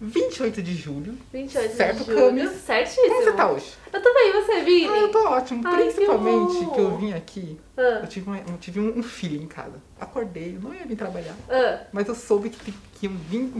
28 0.00 0.62
de 0.62 0.74
julho. 0.76 1.18
28 1.32 1.74
Certo, 1.74 1.98
de 2.04 2.04
julho. 2.12 2.26
Camis? 2.26 2.50
Certíssimo. 2.60 3.08
Como 3.08 3.24
você 3.24 3.32
tá 3.32 3.50
hoje? 3.50 3.66
Eu 3.92 4.02
tô 4.02 4.14
bem, 4.14 4.32
você, 4.32 4.60
Vini? 4.62 4.86
Ah, 4.88 4.98
eu 4.98 5.08
tô 5.10 5.18
ótimo. 5.28 5.62
Ai, 5.66 5.76
que 5.88 5.92
Principalmente 5.94 6.64
bom. 6.64 6.70
que, 6.72 6.80
eu 6.80 6.96
vim 6.98 7.12
aqui, 7.12 7.60
Ah, 7.76 8.00
eu 8.02 8.06
tive, 8.06 8.26
uma- 8.28 8.38
eu 8.38 8.58
tive 8.60 8.80
um, 8.80 8.98
um 8.98 9.02
feeling 9.02 9.42
em 9.42 9.46
casa. 9.48 9.74
Acordei, 10.00 10.56
eu 10.56 10.60
não 10.60 10.74
ia 10.74 10.86
vir 10.86 10.96
trabalhar. 10.96 11.34
ah. 11.50 11.80
Mas 11.92 12.06
eu 12.08 12.14
soube 12.14 12.50
que, 12.50 12.72
que 12.94 13.06
iam 13.06 13.14
vir 13.28 13.52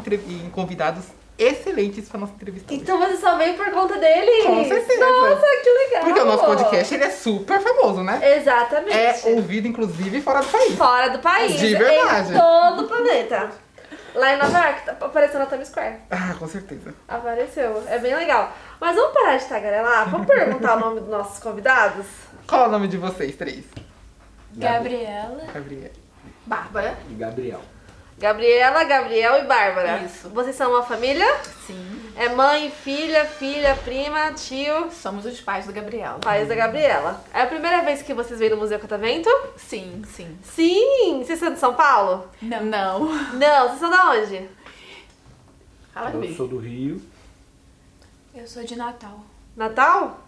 convidados 0.52 1.04
excelentes 1.38 2.08
pra 2.08 2.18
nossa 2.18 2.32
entrevista 2.32 2.72
hoje. 2.72 2.82
Então 2.82 2.98
você 2.98 3.16
só 3.16 3.36
veio 3.36 3.54
por 3.54 3.70
conta 3.70 3.96
dele? 3.96 4.44
Com 4.44 4.64
certeza. 4.64 5.06
Nossa, 5.06 5.46
que 5.62 5.70
legal. 5.70 6.02
Porque 6.04 6.20
o 6.20 6.24
nosso 6.24 6.44
podcast 6.44 6.94
ele 6.94 7.04
é 7.04 7.10
super 7.10 7.60
famoso, 7.60 8.02
né? 8.02 8.36
Exatamente. 8.36 8.96
É 8.96 9.20
ouvido, 9.26 9.68
inclusive, 9.68 10.20
fora 10.20 10.40
do 10.40 10.48
país. 10.48 10.74
Fora 10.74 11.08
do 11.10 11.18
país. 11.20 11.58
De 11.58 11.74
verdade. 11.76 12.34
Em 12.34 12.38
todo 12.38 12.84
o 12.84 12.88
planeta. 12.88 13.50
Lá 14.14 14.34
em 14.34 14.38
Nova 14.38 14.58
York, 14.58 14.84
tá 14.84 14.92
apareceu 14.92 15.38
na 15.38 15.46
Times 15.46 15.68
Square. 15.68 15.96
Ah, 16.10 16.34
com 16.36 16.48
certeza. 16.48 16.92
Apareceu. 17.06 17.84
É 17.86 17.98
bem 17.98 18.16
legal. 18.16 18.52
Mas 18.80 18.96
vamos 18.96 19.12
parar 19.12 19.36
de 19.36 19.44
tagarelar? 19.44 20.10
Vamos 20.10 20.26
perguntar 20.26 20.76
o 20.76 20.80
nome 20.80 21.00
dos 21.00 21.08
nossos 21.08 21.38
convidados? 21.40 22.06
Qual 22.46 22.64
é 22.64 22.68
o 22.68 22.70
nome 22.70 22.88
de 22.88 22.96
vocês 22.96 23.36
três? 23.36 23.64
Gabriela. 24.56 25.44
Gabriel. 25.54 25.90
Bárbara. 26.46 26.98
E 27.08 27.14
Gabriel. 27.14 27.60
Gabriela, 28.18 28.82
Gabriel 28.84 29.38
e 29.38 29.44
Bárbara. 29.46 29.98
Isso. 29.98 30.28
Vocês 30.30 30.56
são 30.56 30.70
uma 30.72 30.82
família? 30.82 31.26
Sim. 31.66 32.12
É 32.16 32.28
mãe, 32.28 32.68
filha, 32.68 33.24
filha, 33.24 33.76
prima, 33.84 34.32
tio, 34.32 34.90
Somos 34.90 35.24
os 35.24 35.40
pais 35.40 35.66
do 35.66 35.72
Gabriel. 35.72 36.18
pais 36.20 36.48
da 36.48 36.54
Gabriela. 36.56 37.22
É 37.32 37.42
a 37.42 37.46
primeira 37.46 37.82
vez 37.82 38.02
que 38.02 38.12
vocês 38.12 38.40
vêm 38.40 38.50
no 38.50 38.56
Museu 38.56 38.78
Catavento? 38.80 39.30
Sim, 39.56 40.02
sim. 40.04 40.36
Sim! 40.42 41.22
Vocês 41.24 41.38
são 41.38 41.52
de 41.52 41.60
São 41.60 41.74
Paulo? 41.74 42.28
Não. 42.42 42.64
Não. 42.64 42.98
Não, 43.34 43.66
vocês 43.68 43.78
são 43.78 43.90
da 43.90 44.10
onde? 44.10 44.48
Fala 45.94 46.10
Eu 46.10 46.34
sou 46.34 46.48
do 46.48 46.58
Rio. 46.58 47.00
Eu 48.34 48.46
sou 48.48 48.64
de 48.64 48.74
Natal. 48.74 49.20
Natal? 49.56 50.27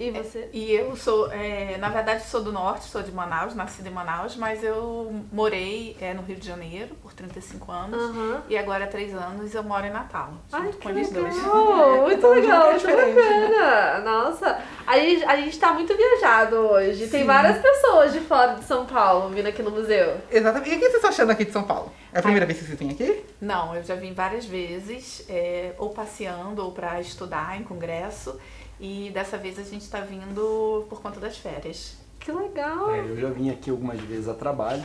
E 0.00 0.10
você? 0.10 0.48
E 0.50 0.72
eu 0.72 0.96
sou, 0.96 1.30
é, 1.30 1.76
na 1.76 1.90
verdade, 1.90 2.26
sou 2.26 2.42
do 2.42 2.50
norte, 2.50 2.86
sou 2.86 3.02
de 3.02 3.12
Manaus, 3.12 3.54
nascida 3.54 3.90
em 3.90 3.92
Manaus, 3.92 4.34
mas 4.34 4.64
eu 4.64 5.12
morei 5.30 5.94
é, 6.00 6.14
no 6.14 6.22
Rio 6.22 6.36
de 6.36 6.46
Janeiro 6.48 6.94
por 7.02 7.12
35 7.12 7.70
anos. 7.70 8.00
Aham. 8.00 8.42
E 8.48 8.56
agora 8.56 8.84
há 8.86 8.88
3 8.88 9.14
anos 9.14 9.54
eu 9.54 9.62
moro 9.62 9.84
em 9.84 9.90
Natal, 9.90 10.32
Ai, 10.50 10.62
junto 10.62 10.78
que 10.78 10.82
com 10.84 10.88
eles 10.88 11.12
dois. 11.12 11.36
legal! 11.36 11.96
Muito 12.00 12.16
Então, 12.16 12.30
legal, 12.30 12.58
lugar 12.58 12.70
muito 12.70 12.80
diferente, 12.86 13.14
bacana! 13.14 13.98
Nossa, 14.00 14.62
a 14.86 14.98
gente, 14.98 15.24
a 15.24 15.36
gente 15.36 15.58
tá 15.58 15.72
muito 15.74 15.94
viajado 15.94 16.56
hoje. 16.56 17.06
Tem 17.08 17.26
várias 17.26 17.58
pessoas 17.58 18.14
de 18.14 18.20
fora 18.20 18.54
de 18.54 18.64
São 18.64 18.86
Paulo 18.86 19.28
vindo 19.28 19.48
aqui 19.48 19.62
no 19.62 19.70
museu. 19.70 20.16
Exatamente. 20.30 20.70
E 20.72 20.76
o 20.76 20.78
que 20.78 20.84
vocês 20.86 20.94
estão 20.94 21.10
achando 21.10 21.30
aqui 21.32 21.44
de 21.44 21.52
São 21.52 21.64
Paulo? 21.64 21.92
É 22.10 22.20
a 22.20 22.22
primeira 22.22 22.46
vez 22.46 22.58
que 22.58 22.64
vocês 22.64 22.78
vêm 22.78 22.90
aqui? 22.90 23.22
Não, 23.38 23.76
eu 23.76 23.82
já 23.82 23.94
vim 23.96 24.14
várias 24.14 24.46
vezes, 24.46 25.26
é, 25.28 25.74
ou 25.76 25.90
passeando, 25.90 26.64
ou 26.64 26.72
para 26.72 26.98
estudar 27.02 27.60
em 27.60 27.64
congresso. 27.64 28.40
E 28.80 29.10
dessa 29.12 29.36
vez 29.36 29.58
a 29.58 29.62
gente 29.62 29.88
tá 29.90 30.00
vindo 30.00 30.86
por 30.88 31.00
conta 31.02 31.20
das 31.20 31.36
férias. 31.36 31.96
Que 32.18 32.32
legal! 32.32 32.90
É, 32.94 33.00
eu 33.00 33.16
já 33.20 33.30
vim 33.30 33.50
aqui 33.50 33.70
algumas 33.70 34.00
vezes 34.00 34.28
a 34.28 34.34
trabalho. 34.34 34.84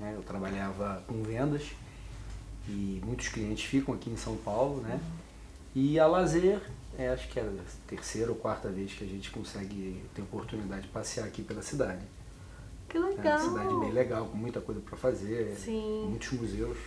né? 0.00 0.14
Eu 0.16 0.22
trabalhava 0.22 1.02
com 1.06 1.22
vendas 1.22 1.62
e 2.68 3.00
muitos 3.04 3.28
clientes 3.28 3.64
ficam 3.64 3.94
aqui 3.94 4.10
em 4.10 4.16
São 4.16 4.36
Paulo, 4.36 4.80
né? 4.80 4.98
E 5.74 5.98
a 5.98 6.06
lazer, 6.06 6.60
é, 6.98 7.08
acho 7.08 7.28
que 7.28 7.38
é 7.38 7.42
a 7.42 7.50
terceira 7.86 8.30
ou 8.30 8.36
quarta 8.36 8.68
vez 8.68 8.92
que 8.92 9.04
a 9.04 9.06
gente 9.06 9.30
consegue 9.30 10.02
ter 10.14 10.22
oportunidade 10.22 10.82
de 10.82 10.88
passear 10.88 11.26
aqui 11.26 11.42
pela 11.42 11.62
cidade. 11.62 12.02
Que 12.88 12.96
É 12.96 13.00
uma 13.00 13.08
legal! 13.10 13.38
cidade 13.38 13.74
bem 13.80 13.90
legal, 13.92 14.26
com 14.26 14.36
muita 14.36 14.60
coisa 14.60 14.80
para 14.80 14.96
fazer, 14.96 15.54
Sim. 15.56 16.06
muitos 16.08 16.30
museus. 16.32 16.78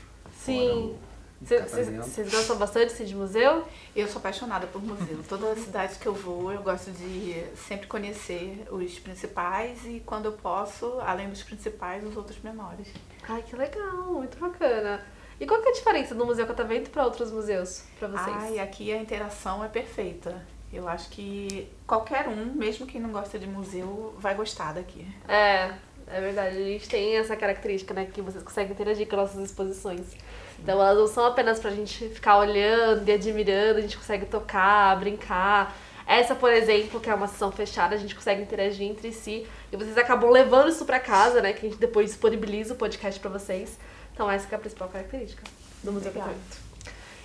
Sim. 0.43 0.95
Vocês 1.41 2.31
gostam 2.31 2.57
bastante 2.57 2.93
assim, 2.93 3.05
de 3.05 3.15
museu? 3.15 3.63
Eu 3.95 4.07
sou 4.07 4.19
apaixonada 4.19 4.65
por 4.67 4.81
museu. 4.81 5.19
Toda 5.27 5.55
cidade 5.55 5.99
que 5.99 6.07
eu 6.07 6.13
vou, 6.13 6.51
eu 6.51 6.61
gosto 6.61 6.91
de 6.91 7.43
sempre 7.67 7.87
conhecer 7.87 8.65
os 8.71 8.97
principais 8.99 9.85
e 9.85 10.01
quando 10.05 10.25
eu 10.25 10.31
posso, 10.31 10.99
além 11.01 11.29
dos 11.29 11.43
principais, 11.43 12.03
os 12.03 12.17
outros 12.17 12.39
menores. 12.41 12.87
Ai, 13.27 13.43
que 13.43 13.55
legal! 13.55 14.13
Muito 14.13 14.37
bacana! 14.39 15.05
E 15.39 15.45
qual 15.45 15.61
que 15.61 15.67
é 15.67 15.71
a 15.71 15.75
diferença 15.75 16.15
do 16.15 16.25
Museu 16.25 16.47
Catavento 16.47 16.89
para 16.89 17.05
outros 17.05 17.31
museus, 17.31 17.83
para 17.99 18.07
vocês? 18.07 18.35
Ai, 18.35 18.59
aqui 18.59 18.91
a 18.91 18.97
interação 18.97 19.63
é 19.63 19.67
perfeita. 19.67 20.43
Eu 20.73 20.87
acho 20.87 21.09
que 21.09 21.69
qualquer 21.85 22.27
um, 22.27 22.53
mesmo 22.53 22.87
quem 22.87 22.99
não 22.99 23.11
gosta 23.11 23.37
de 23.37 23.47
museu, 23.47 24.15
vai 24.17 24.33
gostar 24.33 24.73
daqui. 24.73 25.07
É, 25.27 25.73
é 26.07 26.21
verdade. 26.21 26.57
A 26.57 26.63
gente 26.63 26.89
tem 26.89 27.15
essa 27.15 27.35
característica, 27.35 27.93
né? 27.93 28.05
Que 28.05 28.21
vocês 28.21 28.43
conseguem 28.43 28.73
interagir 28.73 29.07
com 29.07 29.15
nossas 29.15 29.43
exposições. 29.45 30.15
Então 30.59 30.81
elas 30.81 30.97
não 30.97 31.07
são 31.07 31.25
apenas 31.25 31.59
pra 31.59 31.71
gente 31.71 32.09
ficar 32.09 32.37
olhando 32.37 33.07
e 33.07 33.11
admirando, 33.11 33.79
a 33.79 33.81
gente 33.81 33.97
consegue 33.97 34.25
tocar, 34.25 34.97
brincar. 34.99 35.75
Essa, 36.05 36.33
por 36.35 36.51
exemplo, 36.51 36.99
que 37.01 37.09
é 37.09 37.13
uma 37.15 37.27
sessão 37.27 37.51
fechada, 37.51 37.93
a 37.95 37.97
gente 37.97 38.15
consegue 38.15 38.41
interagir 38.41 38.87
entre 38.89 39.11
si. 39.11 39.45
E 39.71 39.75
vocês 39.75 39.97
acabam 39.97 40.29
levando 40.29 40.69
isso 40.69 40.85
pra 40.85 40.99
casa, 40.99 41.41
né? 41.41 41.51
Que 41.53 41.65
a 41.65 41.69
gente 41.69 41.79
depois 41.79 42.07
disponibiliza 42.09 42.73
o 42.73 42.77
podcast 42.77 43.19
pra 43.19 43.29
vocês. 43.29 43.77
Então 44.13 44.29
essa 44.31 44.47
que 44.47 44.55
é 44.55 44.57
a 44.57 44.59
principal 44.59 44.87
característica 44.87 45.43
do 45.83 45.91
Museu 45.91 46.11
Legal. 46.11 46.27
Catavento. 46.29 46.57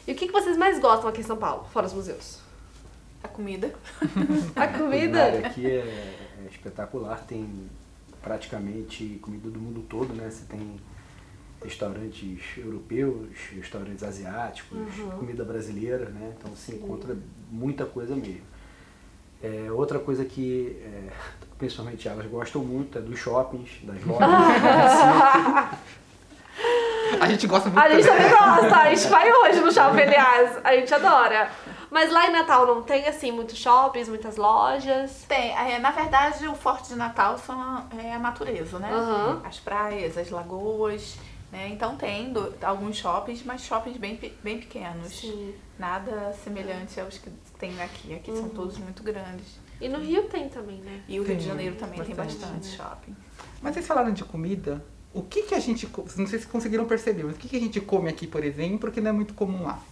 E 0.06 0.12
o 0.12 0.14
que 0.16 0.26
que 0.26 0.32
vocês 0.32 0.56
mais 0.56 0.80
gostam 0.80 1.08
aqui 1.08 1.20
em 1.20 1.24
São 1.24 1.36
Paulo, 1.36 1.64
fora 1.72 1.86
os 1.86 1.92
museus? 1.92 2.38
A 3.22 3.28
comida. 3.28 3.72
A 4.56 4.64
A 4.64 4.66
comida? 4.76 4.78
culinária 5.30 5.46
aqui 5.46 5.64
é, 5.64 5.78
é 5.78 6.48
espetacular, 6.50 7.20
tem 7.24 7.70
praticamente 8.20 9.18
comida 9.22 9.48
do 9.48 9.60
mundo 9.60 9.82
todo, 9.88 10.12
né? 10.12 10.28
Você 10.28 10.44
tem 10.46 10.80
restaurantes 11.64 12.40
europeus, 12.56 13.28
restaurantes 13.54 14.02
asiáticos, 14.02 14.78
comida 15.18 15.44
brasileira, 15.44 16.06
né? 16.06 16.34
Então 16.38 16.54
se 16.56 16.74
encontra 16.74 17.16
muita 17.50 17.84
coisa 17.84 18.14
mesmo. 18.14 18.52
É, 19.42 19.70
outra 19.72 19.98
coisa 19.98 20.24
que 20.24 20.76
é, 20.82 21.12
principalmente 21.58 22.06
elas 22.08 22.26
gostam 22.26 22.62
muito 22.62 22.98
é 22.98 23.00
dos 23.00 23.18
shoppings, 23.18 23.70
das 23.82 24.04
lojas. 24.04 24.28
A 27.20 27.26
gente 27.28 27.46
gosta 27.46 27.68
muito 27.68 27.82
A 27.82 27.88
gente 27.90 28.06
também. 28.06 28.30
gosta, 28.30 28.76
a 28.76 28.94
gente 28.94 29.08
vai 29.08 29.32
hoje 29.32 29.60
no 29.60 29.72
shopping, 29.72 30.00
aliás. 30.00 30.58
A 30.64 30.74
gente 30.76 30.92
adora. 30.94 31.50
Mas 31.90 32.10
lá 32.10 32.26
em 32.26 32.32
Natal 32.32 32.66
não 32.66 32.82
tem, 32.82 33.06
assim, 33.06 33.30
muitos 33.30 33.58
shoppings, 33.58 34.08
muitas 34.08 34.36
lojas. 34.36 35.24
Tem, 35.28 35.52
é, 35.54 35.78
na 35.78 35.90
verdade, 35.90 36.46
o 36.48 36.54
forte 36.54 36.88
de 36.88 36.94
Natal 36.94 37.36
são 37.36 37.60
a, 37.60 37.84
é 38.02 38.14
a 38.14 38.18
natureza, 38.18 38.78
né? 38.78 38.90
Aham. 38.90 39.42
As 39.44 39.58
praias, 39.60 40.16
as 40.16 40.30
lagoas, 40.30 41.18
né? 41.52 41.68
Então 41.68 41.96
tem 41.96 42.32
do- 42.32 42.54
alguns 42.62 42.96
shoppings, 42.96 43.44
mas 43.44 43.60
shoppings 43.62 43.98
bem, 43.98 44.18
bem 44.42 44.58
pequenos. 44.58 45.08
Sim. 45.12 45.54
Nada 45.78 46.32
semelhante 46.42 46.98
aos 46.98 47.18
que 47.18 47.30
tem 47.58 47.80
aqui. 47.82 48.14
Aqui 48.14 48.32
são 48.34 48.48
todos 48.48 48.78
muito 48.78 49.02
grandes. 49.02 49.60
E 49.80 49.88
no 49.88 49.98
Rio 49.98 50.24
tem 50.28 50.48
também, 50.48 50.78
né? 50.78 51.02
E 51.08 51.20
o 51.20 51.24
Rio 51.24 51.34
de 51.36 51.40
Tem 51.40 51.48
Janeiro 51.48 51.76
também 51.76 52.00
tem 52.02 52.14
bastante, 52.14 52.40
bastante 52.40 52.76
shopping. 52.76 53.16
Mas 53.60 53.74
vocês 53.74 53.86
falaram 53.86 54.12
de 54.12 54.24
comida. 54.24 54.82
O 55.12 55.22
que 55.22 55.42
que 55.42 55.54
a 55.54 55.60
gente... 55.60 55.86
Não 56.16 56.26
sei 56.26 56.38
se 56.38 56.46
conseguiram 56.46 56.86
perceber, 56.86 57.24
mas 57.24 57.34
o 57.34 57.38
que 57.38 57.48
que 57.48 57.56
a 57.56 57.60
gente 57.60 57.80
come 57.80 58.08
aqui, 58.08 58.26
por 58.26 58.42
exemplo, 58.42 58.90
que 58.90 59.00
não 59.00 59.10
é 59.10 59.12
muito 59.12 59.34
comum 59.34 59.64
lá? 59.64 59.82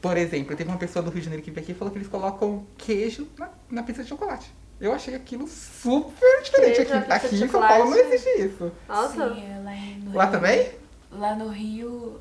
Por 0.00 0.16
exemplo, 0.16 0.56
teve 0.56 0.70
uma 0.70 0.78
pessoa 0.78 1.02
do 1.02 1.10
Rio 1.10 1.18
de 1.18 1.24
Janeiro 1.24 1.44
que 1.44 1.50
veio 1.50 1.62
aqui 1.62 1.72
e 1.72 1.74
falou 1.74 1.92
que 1.92 1.98
eles 1.98 2.08
colocam 2.08 2.64
queijo 2.78 3.28
na, 3.38 3.50
na 3.70 3.82
pizza 3.82 4.02
de 4.02 4.08
chocolate. 4.08 4.50
Eu 4.80 4.92
achei 4.94 5.14
aquilo 5.14 5.46
super 5.46 6.42
diferente 6.42 6.80
aqui. 6.82 7.12
Aqui 7.12 7.36
em 7.36 7.48
São 7.48 7.60
Paulo 7.60 7.90
não 7.90 7.96
existe 7.98 8.28
isso. 8.40 8.72
Nossa. 8.88 9.34
Sim, 9.34 9.44
é 9.44 9.60
lá, 9.62 9.70
no 10.04 10.16
Lá 10.16 10.24
Rio. 10.24 10.32
também? 10.32 10.70
Lá 11.12 11.34
no 11.34 11.48
Rio 11.48 12.20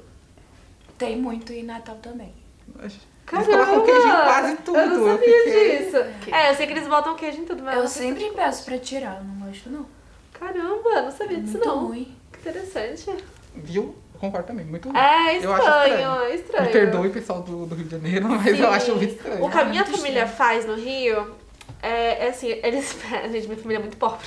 tem 0.97 1.17
muito 1.17 1.53
e 1.53 1.63
Natal 1.63 1.95
também. 2.01 2.33
Eles 2.79 2.97
Caramba! 3.25 3.51
colocam 3.65 3.85
queijo 3.85 4.07
em 4.07 4.11
quase 4.11 4.55
tudo. 4.57 4.77
Eu 4.77 4.87
não 4.87 5.05
sabia 5.13 5.43
fiquei- 5.43 5.77
disso. 5.77 5.97
É, 6.33 6.51
eu 6.51 6.55
sei 6.55 6.67
que 6.67 6.73
eles 6.73 6.87
botam 6.87 7.15
queijo 7.15 7.41
em 7.41 7.45
tudo, 7.45 7.63
mas 7.63 7.77
eu 7.77 7.87
sei 7.87 8.07
sempre 8.09 8.25
se- 8.25 8.31
peço 8.35 8.65
pra 8.65 8.77
tirar, 8.79 9.17
eu 9.17 9.23
não 9.23 9.47
gosto 9.47 9.69
não. 9.69 9.85
Caramba, 10.33 11.01
não 11.03 11.11
sabia 11.11 11.37
disso 11.39 11.53
Muito 11.53 11.67
não. 11.67 11.87
ruim. 11.87 12.15
Que 12.31 12.39
interessante. 12.49 13.23
Viu? 13.55 13.95
Eu 14.13 14.19
concordo 14.19 14.47
também. 14.47 14.65
Muito 14.65 14.89
ruim. 14.89 14.97
É 14.97 15.37
Eu 15.43 15.53
acho 15.53 15.63
estranho, 15.63 16.21
é 16.23 16.35
estranho. 16.35 16.65
Me 16.65 16.71
perdoe, 16.71 17.09
pessoal 17.09 17.41
do, 17.41 17.65
do 17.65 17.75
Rio 17.75 17.85
de 17.85 17.91
Janeiro, 17.91 18.27
mas 18.29 18.43
Sim. 18.57 18.61
eu 18.63 18.69
acho 18.69 18.95
muito 18.95 19.13
estranho. 19.13 19.45
O 19.45 19.49
que 19.49 19.57
a 19.57 19.65
minha 19.65 19.83
muito 19.83 19.97
família 19.97 20.23
estranho. 20.25 20.37
faz 20.37 20.65
no 20.65 20.75
Rio 20.75 21.35
é, 21.81 22.25
é 22.25 22.29
assim, 22.29 22.47
eles. 22.63 22.95
Gente, 23.31 23.47
minha 23.47 23.57
família 23.57 23.77
é 23.77 23.79
muito 23.79 23.97
pobre. 23.97 24.25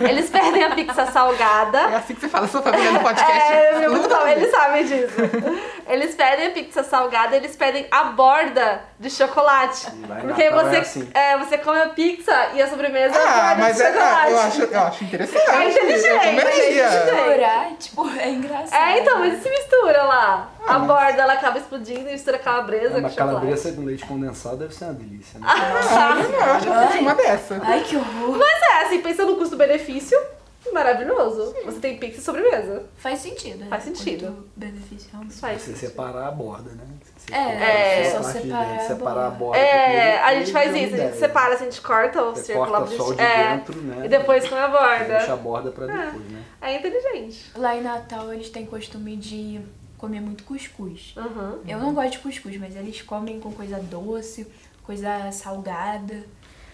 Eles 0.00 0.28
perdem 0.30 0.62
a 0.64 0.74
pizza 0.74 1.06
salgada. 1.06 1.78
É 1.78 1.96
assim 1.96 2.14
que 2.14 2.20
você 2.20 2.28
fala 2.28 2.46
sua 2.48 2.62
família 2.62 2.92
no 2.92 3.00
podcast. 3.00 3.52
É, 3.52 3.78
meu 3.78 3.90
Tudo 3.92 4.02
pessoal, 4.02 4.24
bem. 4.24 4.32
eles 4.34 4.50
sabem 4.50 4.84
disso. 4.84 5.14
Eles 5.88 6.14
pedem 6.14 6.46
a 6.46 6.50
pizza 6.50 6.82
salgada, 6.82 7.36
eles 7.36 7.54
pedem 7.56 7.86
a 7.90 8.04
borda 8.04 8.80
de 8.98 9.10
chocolate. 9.10 9.86
Em 9.92 10.02
Porque 10.26 10.48
Natal 10.50 10.64
você, 10.70 10.76
é 10.76 10.80
assim. 10.80 11.10
é, 11.14 11.38
você 11.38 11.58
come 11.58 11.80
a 11.80 11.88
pizza 11.90 12.48
e 12.54 12.62
a 12.62 12.68
sobremesa 12.68 13.14
é 13.16 13.22
Ah, 13.22 13.32
borda 13.48 13.54
mas 13.62 13.76
de 13.76 13.82
é, 13.82 13.86
chocolate. 13.92 14.14
ah, 14.24 14.30
eu, 14.30 14.38
acho, 14.38 14.62
eu 14.62 14.80
acho 14.80 15.04
interessante. 15.04 15.50
É 15.50 15.70
inteligente, 15.70 16.06
Eu 16.06 16.18
comeria. 16.18 16.84
é 16.84 17.04
Misturar, 17.24 17.70
tipo, 17.78 18.10
é 18.18 18.28
engraçado. 18.30 18.82
É, 18.82 18.98
então, 19.00 19.18
mas 19.18 19.42
se 19.42 19.48
mistura 19.50 20.02
lá. 20.04 20.48
Ah, 20.66 20.76
a 20.76 20.78
borda, 20.78 21.22
ela 21.22 21.32
acaba 21.34 21.58
explodindo 21.58 22.08
e 22.08 22.12
mistura 22.12 22.38
calabresa 22.38 22.94
É, 22.94 22.98
uma 22.98 23.02
com 23.02 23.08
chocolate. 23.10 23.16
calabresa 23.16 23.72
com 23.72 23.82
leite 23.84 24.04
condensado 24.06 24.56
deve 24.56 24.74
ser 24.74 24.84
uma 24.84 24.94
delícia, 24.94 25.38
né? 25.40 25.46
Ah, 25.50 26.16
eu 26.20 26.28
não, 26.68 26.74
eu 26.76 26.82
eu 26.82 26.88
fiz 26.92 27.00
uma 27.00 27.14
dessa. 27.14 27.60
Ai, 27.62 27.82
que 27.82 27.96
horror. 27.96 28.36
Mas 28.38 28.62
é, 28.62 28.86
assim, 28.86 29.00
pensando 29.02 29.32
no 29.32 29.36
custo-benefício, 29.38 30.18
maravilhoso. 30.72 31.54
Você 31.64 31.78
tem 31.78 31.98
pizza 31.98 32.18
e 32.18 32.22
sobremesa. 32.22 32.84
Faz 32.96 33.20
sentido. 33.20 33.58
né? 33.60 33.66
Faz 33.68 33.84
sentido. 33.84 34.48
Benefício, 34.56 35.08
realmente. 35.12 35.34
Faz. 35.36 35.62
Você 35.62 35.74
separar 35.74 36.28
a 36.28 36.30
borda, 36.30 36.70
né? 36.70 36.84
Você 37.16 37.34
É, 37.34 38.00
é, 38.06 38.10
só 38.10 38.18
de 38.18 38.26
separar 38.26 38.64
dentro, 38.66 38.84
a 38.84 38.86
separar 38.88 39.26
a 39.26 39.30
borda. 39.30 39.58
É, 39.58 39.84
primeiro, 39.84 40.24
a 40.24 40.34
gente 40.34 40.52
faz 40.52 40.74
isso, 40.74 40.94
a 40.94 40.98
gente 40.98 41.16
separa, 41.18 41.54
assim, 41.54 41.64
a 41.64 41.70
gente 41.70 41.80
corta 41.80 42.22
o 42.22 42.30
Você 42.34 42.42
círculo 42.44 42.66
corta 42.70 42.96
só 42.96 43.08
o 43.08 43.14
de 43.14 43.22
é, 43.22 43.56
dentro, 43.56 43.80
né? 43.82 44.06
E 44.06 44.08
depois 44.08 44.48
com 44.48 44.54
a 44.56 44.68
borda. 44.68 45.04
Deixa 45.04 45.32
a 45.32 45.36
borda 45.36 45.70
pra 45.70 45.86
depois, 45.86 46.30
né? 46.30 46.42
É 46.60 46.76
inteligente. 46.76 47.50
Lá 47.56 47.76
em 47.76 47.82
Natal 47.82 48.32
eles 48.32 48.48
têm 48.50 48.66
costume 48.66 49.16
de 49.16 49.60
comer 50.04 50.20
muito 50.20 50.44
cuscuz. 50.44 51.14
Uhum. 51.16 51.58
Eu 51.66 51.78
não 51.78 51.94
gosto 51.94 52.12
de 52.12 52.18
cuscuz, 52.18 52.56
mas 52.58 52.76
eles 52.76 53.00
comem 53.02 53.40
com 53.40 53.50
coisa 53.52 53.78
doce, 53.78 54.46
coisa 54.82 55.30
salgada. 55.32 56.24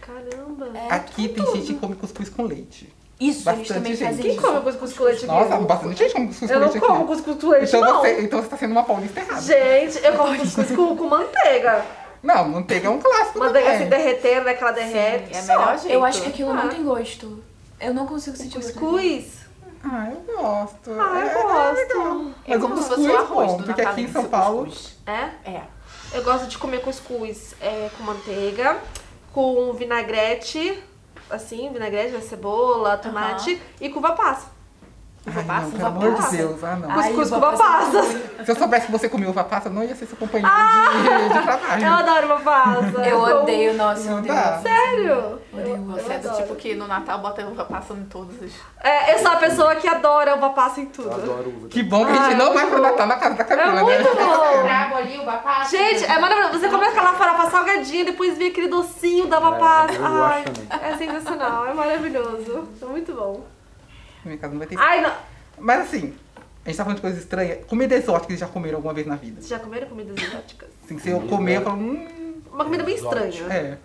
Caramba. 0.00 0.70
É, 0.76 0.92
Aqui 0.94 1.28
tem 1.28 1.44
gente 1.54 1.74
que 1.74 1.78
come 1.78 1.94
cuscuz 1.94 2.28
com 2.28 2.44
leite. 2.44 2.92
Isso, 3.20 3.40
eles 3.50 3.68
Bastante 3.68 3.74
também 3.74 3.94
gente. 3.94 4.08
fazem 4.08 4.22
Quem 4.22 4.32
isso. 4.32 4.40
come 4.40 4.60
cuscuz 4.62 4.92
com 4.94 5.04
leite 5.04 5.18
aqui? 5.18 5.26
Nossa, 5.26 5.56
bastante 5.58 5.98
gente 5.98 6.12
come 6.14 6.26
cuscuz 6.28 6.50
Eu 6.50 6.56
com 6.56 6.64
não 6.64 6.72
leite 6.72 6.86
como 6.86 6.98
aqui. 7.00 7.06
cuscuz 7.06 7.36
com 7.38 7.48
leite, 7.50 7.66
Então 7.68 7.80
não. 7.82 8.00
você, 8.00 8.20
então 8.22 8.42
você 8.42 8.48
tá 8.48 8.56
sendo 8.56 8.72
uma 8.72 8.82
paulista 8.82 9.20
errada. 9.20 9.40
Gente, 9.42 10.04
eu 10.04 10.12
como 10.16 10.38
cuscuz 10.38 10.70
com, 10.72 10.96
com 10.96 11.04
manteiga. 11.08 11.84
Não, 12.22 12.48
manteiga 12.48 12.86
é 12.86 12.90
um 12.90 12.98
clássico 12.98 13.38
Manteiga 13.38 13.70
também. 13.70 13.76
assim 13.82 13.88
derretendo, 13.90 14.44
né? 14.46 14.54
Que 14.54 14.62
ela 14.62 14.72
derrete. 14.72 15.36
é 15.36 15.40
só. 15.42 15.58
melhor 15.58 15.78
jeito. 15.78 15.92
Eu 15.94 16.04
acho 16.04 16.22
que 16.22 16.28
aquilo 16.28 16.50
Ah. 16.50 16.54
não 16.54 16.68
tem 16.68 16.82
gosto. 16.82 17.44
Eu 17.80 17.94
não 17.94 18.06
consigo 18.06 18.36
sentir 18.36 18.56
gosto. 18.56 18.72
Cuscuz? 18.74 19.24
Ah, 19.82 20.10
eu 20.10 20.36
gosto. 20.36 20.90
Ah, 20.92 21.18
É- 21.20 21.24
eu 21.34 21.38
é 21.38 21.42
gosto. 21.42 21.74
legal. 21.74 22.20
É 22.46 22.50
Mas 22.50 22.58
o 22.58 22.60
como 22.60 22.76
se 22.76 22.82
cuscuz 22.88 22.96
fosse 23.06 23.08
o 23.08 23.10
é 23.12 23.16
arroz 23.16 23.50
bom, 23.52 23.56
do 23.58 23.64
porque 23.64 23.80
aqui 23.82 24.00
em 24.02 24.12
São 24.12 24.22
o 24.24 24.28
Paulo... 24.28 24.64
cuscuz. 24.66 24.98
É? 25.06 25.50
É. 25.50 25.62
Eu 26.12 26.22
gosto 26.22 26.46
de 26.46 26.58
comer 26.58 26.82
cuscuz 26.82 27.54
é, 27.60 27.88
com 27.96 28.02
manteiga, 28.04 28.78
com 29.32 29.72
vinagrete, 29.72 30.82
assim, 31.30 31.72
vinagrete, 31.72 32.12
né, 32.12 32.20
cebola, 32.20 32.98
tomate 32.98 33.60
e 33.80 33.88
com 33.88 33.98
uva 34.00 34.12
passa. 34.12 34.48
Ai, 35.26 35.44
passa, 35.44 35.62
não, 35.66 35.70
pelo 35.72 35.80
uva 35.80 35.88
amor 35.88 36.10
de 36.14 36.16
passa. 36.22 36.36
Deus. 36.36 36.64
Ah, 36.64 36.76
não. 36.76 36.90
Ai, 36.90 36.96
Cuscuz 37.12 37.30
com 37.30 37.36
uva 37.36 37.48
uva 37.48 37.56
passa 37.58 37.98
é 37.98 38.02
passa. 38.02 38.44
Se 38.44 38.50
eu 38.52 38.56
soubesse 38.56 38.86
que 38.86 38.92
você 38.92 39.08
comia 39.08 39.28
uva 39.28 39.44
passa, 39.44 39.68
eu 39.68 39.72
não 39.72 39.84
ia 39.84 39.94
ser 39.94 40.06
seu 40.06 40.16
companheiro 40.16 40.50
de, 40.50 41.28
de 41.34 41.42
trabalho. 41.42 41.84
Eu 41.86 41.92
adoro 41.92 42.26
uva 42.26 42.40
passa. 42.40 43.06
Eu 43.06 43.18
odeio, 43.20 43.74
nossa, 43.74 44.00
eu 44.00 44.10
Não 44.12 44.18
odeio. 44.20 44.34
dá. 44.34 44.58
Sério? 44.62 45.38
Odeio 45.52 45.68
Eu- 45.68 45.82
uva 45.82 45.98
eu 45.98 46.04
Você 46.04 46.12
é 46.14 46.18
do 46.18 46.28
adoro. 46.28 46.42
tipo 46.42 46.56
que 46.56 46.74
no 46.74 46.86
Natal 46.86 47.18
bota 47.18 47.44
uva 47.46 47.64
passa 47.66 47.92
em 47.92 48.04
todos 48.04 48.34
os. 48.40 48.50
É, 48.82 49.14
eu 49.14 49.18
sou 49.18 49.30
a 49.30 49.36
pessoa 49.36 49.74
que 49.76 49.86
adora 49.86 50.36
uva 50.36 50.50
passa 50.50 50.80
em 50.80 50.84
Eu 50.84 50.90
tudo. 50.90 51.10
adoro 51.12 51.48
uva. 51.54 51.68
Que 51.68 51.82
bom 51.82 52.04
que 52.06 52.12
a 52.12 52.14
gente 52.14 52.24
Ai, 52.24 52.34
não 52.36 52.46
é 52.52 52.54
vai 52.54 52.66
pro. 52.66 52.80
Natal 52.80 53.06
na 53.06 53.16
casa 53.16 53.34
da 53.34 53.44
Camila, 53.44 53.68
É 53.68 53.74
né? 53.74 53.82
muito 53.82 54.16
bom. 54.16 54.62
Trago 54.62 54.94
ali 54.96 55.18
uva 55.18 55.32
passa. 55.32 55.76
Gente, 55.76 56.04
é 56.06 56.18
maravilhoso. 56.18 56.58
Você 56.58 56.68
come 56.70 56.86
aquela 56.86 57.12
farofa 57.12 57.50
salgadinha, 57.50 58.06
depois 58.06 58.38
vem 58.38 58.48
aquele 58.48 58.68
docinho 58.68 59.26
da 59.26 59.38
uva 59.38 59.54
É, 59.54 59.58
passa. 59.58 59.92
eu 59.94 60.24
Ai, 60.24 60.44
é 60.82 60.96
sensacional, 60.96 61.66
é 61.66 61.74
maravilhoso. 61.74 62.66
É 62.80 62.84
muito 62.86 63.12
bom. 63.12 63.44
Minha 64.24 64.38
casa 64.38 64.52
não 64.52 64.58
vai 64.58 64.66
ter 64.68 64.78
Ai, 64.78 65.00
não. 65.00 65.12
Mas 65.58 65.80
assim, 65.80 66.14
a 66.64 66.68
gente 66.68 66.76
tá 66.76 66.84
falando 66.84 66.96
de 66.96 67.02
coisas 67.02 67.20
estranhas. 67.20 67.64
Comida 67.66 67.94
exótica 67.94 68.26
que 68.26 68.32
eles 68.32 68.40
já 68.40 68.48
comeram 68.48 68.76
alguma 68.76 68.94
vez 68.94 69.06
na 69.06 69.16
vida. 69.16 69.36
Vocês 69.36 69.48
já 69.48 69.58
comeram 69.58 69.88
comidas 69.88 70.16
exóticas? 70.22 70.68
Assim, 70.84 70.98
se 70.98 71.10
eu 71.10 71.20
comer, 71.22 71.56
eu 71.58 71.62
falo, 71.62 71.78
hum... 71.80 72.42
Uma 72.52 72.64
comida 72.64 72.82
bem 72.82 72.94
estranha. 72.96 73.44
É. 73.52 73.78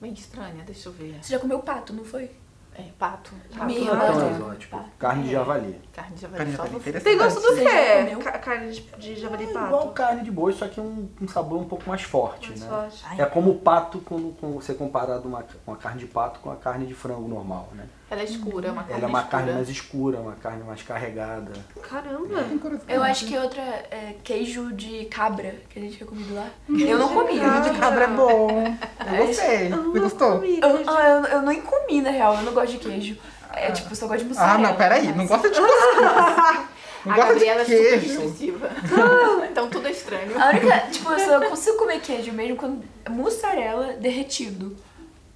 Bem 0.00 0.12
estranha, 0.12 0.62
deixa 0.64 0.88
eu 0.88 0.92
ver. 0.92 1.18
Você 1.20 1.32
já 1.32 1.38
comeu 1.40 1.58
pato, 1.60 1.92
não 1.92 2.04
foi? 2.04 2.30
É, 2.74 2.82
pato. 2.96 3.32
Pato. 3.56 3.72
É 3.72 3.86
Pato. 3.96 4.26
exótico. 4.36 4.76
Pato. 4.76 4.90
Carne 4.98 5.24
de 5.24 5.32
javali. 5.32 5.80
Carne 5.92 6.14
de 6.14 6.20
javali 6.20 6.38
Carne 6.38 6.56
só 6.56 6.62
de 6.62 6.68
javali, 6.68 6.70
você. 6.84 6.90
interessante. 6.90 7.02
Tem 7.10 7.18
gosto 7.18 7.40
do 7.40 7.48
Você 7.56 7.64
já 7.64 7.70
quê? 7.70 7.98
comeu? 8.04 8.18
Ca- 8.20 8.38
Carne 8.38 8.70
de, 8.72 8.80
de 8.98 9.16
javali 9.16 9.44
e 9.44 9.48
É 9.48 9.52
pato. 9.52 9.66
igual 9.66 9.92
carne 9.92 10.22
de 10.22 10.30
boi, 10.30 10.52
só 10.52 10.68
que 10.68 10.80
um, 10.80 11.08
um 11.20 11.26
sabor 11.26 11.58
um 11.60 11.64
pouco 11.64 11.88
mais 11.88 12.02
forte, 12.02 12.50
Mais 12.50 12.60
né? 12.60 12.68
forte. 12.68 13.04
É 13.20 13.26
como 13.26 13.50
o 13.50 13.58
pato 13.58 13.98
quando, 14.02 14.32
quando 14.38 14.54
você 14.54 14.74
comparado 14.74 15.26
uma, 15.26 15.44
uma 15.66 15.76
carne 15.76 15.98
de 15.98 16.06
pato 16.06 16.38
com 16.38 16.52
a 16.52 16.56
carne 16.56 16.86
de 16.86 16.94
frango 16.94 17.26
normal, 17.26 17.68
né? 17.74 17.88
Ela 18.10 18.22
é 18.22 18.24
escura, 18.24 18.68
é 18.68 18.70
uma 18.70 18.82
carne 18.84 18.96
Ela 18.96 19.04
é 19.04 19.08
uma 19.08 19.18
escura. 19.18 19.36
carne 19.38 19.52
mais 19.52 19.68
escura, 19.68 20.18
uma 20.18 20.32
carne 20.32 20.64
mais 20.64 20.82
carregada. 20.82 21.52
Caramba. 21.82 22.44
Eu 22.88 23.02
acho 23.02 23.26
que 23.26 23.36
outra 23.36 23.60
é 23.60 24.14
queijo 24.24 24.72
de 24.72 25.04
cabra, 25.06 25.54
que 25.68 25.78
a 25.78 25.82
gente 25.82 25.98
tinha 25.98 26.06
comido 26.08 26.34
lá. 26.34 26.48
Eu 26.68 26.98
não 26.98 27.08
comi. 27.08 27.38
cabra. 27.38 27.60
Queijo 27.60 27.74
de 27.74 27.78
cabra 27.80 28.04
é 28.04 28.08
bom. 28.08 28.48
Eu 29.18 29.26
gostei. 29.26 29.68
Não 29.68 29.92
gostou? 29.92 30.32
comi 30.38 30.58
Eu, 30.60 30.82
ah, 30.86 31.08
eu, 31.08 31.24
eu 31.36 31.42
nem 31.42 31.60
comi, 31.60 32.00
na 32.00 32.10
real. 32.10 32.34
Eu 32.36 32.42
não 32.42 32.52
gosto 32.52 32.72
de 32.72 32.78
queijo. 32.78 33.18
É 33.52 33.70
tipo, 33.72 33.90
eu 33.90 33.96
só 33.96 34.06
gosto 34.06 34.20
de 34.20 34.26
mussarela. 34.26 34.54
Ah, 34.54 34.58
não, 34.58 34.76
peraí. 34.76 35.12
Não 35.12 35.26
gosta 35.26 35.50
de. 35.50 35.58
Não 37.04 37.12
A 37.12 37.16
Gabriela 37.16 37.60
é 37.60 37.64
super 37.64 37.98
restritiva. 37.98 38.70
então 39.50 39.68
tudo 39.68 39.86
é 39.86 39.90
estranho. 39.92 40.32
A 40.40 40.50
única, 40.50 40.78
tipo, 40.90 41.10
eu 41.12 41.18
só 41.18 41.48
consigo 41.48 41.76
comer 41.78 42.00
queijo 42.00 42.32
mesmo 42.32 42.56
quando 42.56 42.82
é 43.04 43.08
mussarela 43.08 43.92
derretido. 43.94 44.76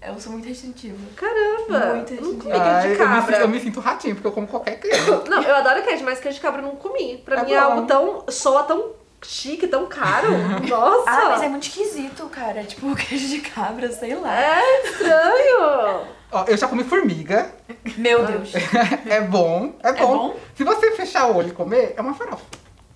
Eu 0.07 0.19
sou 0.21 0.33
muito 0.33 0.49
restritiva. 0.49 0.97
Caramba. 1.17 1.95
Muito 1.95 2.11
restritiva. 2.11 2.55
Ah, 2.57 2.81
queijo 2.83 2.97
de 2.97 3.01
eu, 3.03 3.09
me, 3.09 3.15
cabra. 3.15 3.23
sinto- 3.37 3.41
eu 3.43 3.49
me 3.49 3.61
sinto 3.61 3.81
ratinho, 3.81 4.15
porque 4.15 4.27
eu 4.29 4.33
como 4.33 4.47
qualquer 4.49 4.81
queijo. 4.81 5.23
Não, 5.29 5.43
eu 5.43 5.55
adoro 5.57 5.83
queijo, 5.83 6.05
mas 6.05 6.19
queijo 6.21 6.37
de 6.37 6.43
cabra 6.43 6.61
eu 6.61 6.67
não 6.67 6.77
comi. 6.77 7.19
Pra 7.25 7.41
É 7.41 7.45
mim 7.45 7.53
é 7.53 7.61
bom. 7.61 7.65
algo 7.67 7.87
tão. 7.87 8.25
soa 8.29 8.65
tão 8.65 8.91
chique, 9.23 9.69
tão 9.69 9.87
caro. 9.87 10.29
Nossa! 10.69 11.05
Ah, 11.11 11.29
mas 11.31 11.43
é 11.43 11.49
muito 11.49 11.69
esquisito, 11.69 12.27
cara. 12.29 12.65
Tipo, 12.65 12.95
queijo 12.97 13.29
de 13.29 13.41
cabra, 13.43 13.91
sei 13.93 14.15
lá. 14.17 14.35
É 14.41 14.83
estranho! 14.89 16.07
Ó, 16.33 16.45
eu 16.49 16.57
já 16.57 16.67
comi 16.67 16.83
formiga. 16.83 17.53
Meu 17.97 18.25
Deus. 18.27 18.53
É 19.07 19.21
bom. 19.21 19.75
É 19.83 19.93
bom. 19.93 20.17
bom? 20.31 20.37
Se 20.57 20.65
você 20.65 20.91
fechar 20.93 21.27
o 21.27 21.37
olho 21.37 21.49
e 21.49 21.53
comer, 21.53 21.95
é 21.97 22.01
uma 22.01 22.15
farofa. 22.15 22.45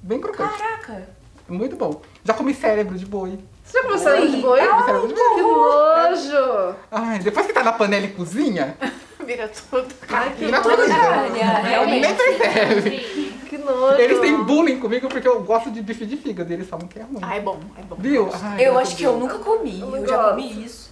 Bem 0.03 0.21
crocante. 0.21 0.59
Caraca. 0.59 1.09
Muito 1.49 1.77
bom. 1.77 2.01
Já 2.25 2.35
comi 2.35 2.53
cérebro 2.55 2.97
de 2.99 3.07
boi. 3.07 3.39
Você 3.67 3.79
já 3.79 3.83
comeu 3.83 3.99
cérebro 3.99 4.29
de 4.31 4.37
boi? 4.37 4.61
Boi. 4.61 5.09
Que 5.35 5.43
nojo! 5.43 6.77
Ai, 6.91 7.19
depois 7.19 7.47
que 7.47 7.53
tá 7.53 7.63
na 7.65 7.73
panela 7.73 8.07
e 8.07 8.13
cozinha, 8.13 8.77
Vira 9.27 9.49
tudo. 9.49 9.93
Ai, 10.09 10.31
que 10.35 10.45
vira 10.45 10.59
nojo! 10.61 10.71
tudo 10.71 10.83
isso. 10.85 11.63
realmente. 11.65 12.07
Nem 12.07 12.15
percebe. 12.15 13.35
Que 13.49 13.59
nojo! 13.59 13.99
Eles 14.01 14.21
têm 14.21 14.45
bullying 14.45 14.79
comigo 14.79 15.09
porque 15.09 15.27
eu 15.27 15.43
gosto 15.43 15.71
de 15.71 15.83
bife 15.83 16.07
de 16.07 16.17
fígado. 16.17 16.51
E 16.51 16.55
eles 16.55 16.69
falam 16.69 16.87
que 16.87 16.99
é 16.99 17.03
ruim. 17.03 17.19
Ah, 17.23 17.35
é 17.37 17.41
bom, 17.41 17.59
é 17.77 17.83
bom. 17.83 17.97
Viu? 17.99 18.31
Ai, 18.41 18.65
Eu 18.67 18.79
acho 18.79 18.95
a 18.95 18.97
que 18.97 19.03
eu 19.05 19.17
nunca 19.19 19.39
comi. 19.39 19.81
Eu 19.81 19.97
Eu 19.97 20.07
já 20.07 20.17
gosto. 20.17 20.31
comi 20.31 20.65
isso. 20.65 20.91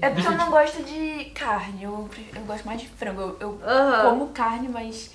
É 0.00 0.10
porque 0.10 0.26
eu 0.28 0.32
não 0.32 0.50
gosto 0.50 0.82
de 0.82 1.26
carne. 1.34 1.84
Eu, 1.84 2.08
eu 2.34 2.42
gosto 2.42 2.64
mais 2.64 2.80
de 2.80 2.88
frango. 2.88 3.20
Eu, 3.20 3.36
eu 3.40 3.60
Aham. 3.64 4.10
como 4.10 4.28
carne, 4.28 4.68
mas 4.68 5.10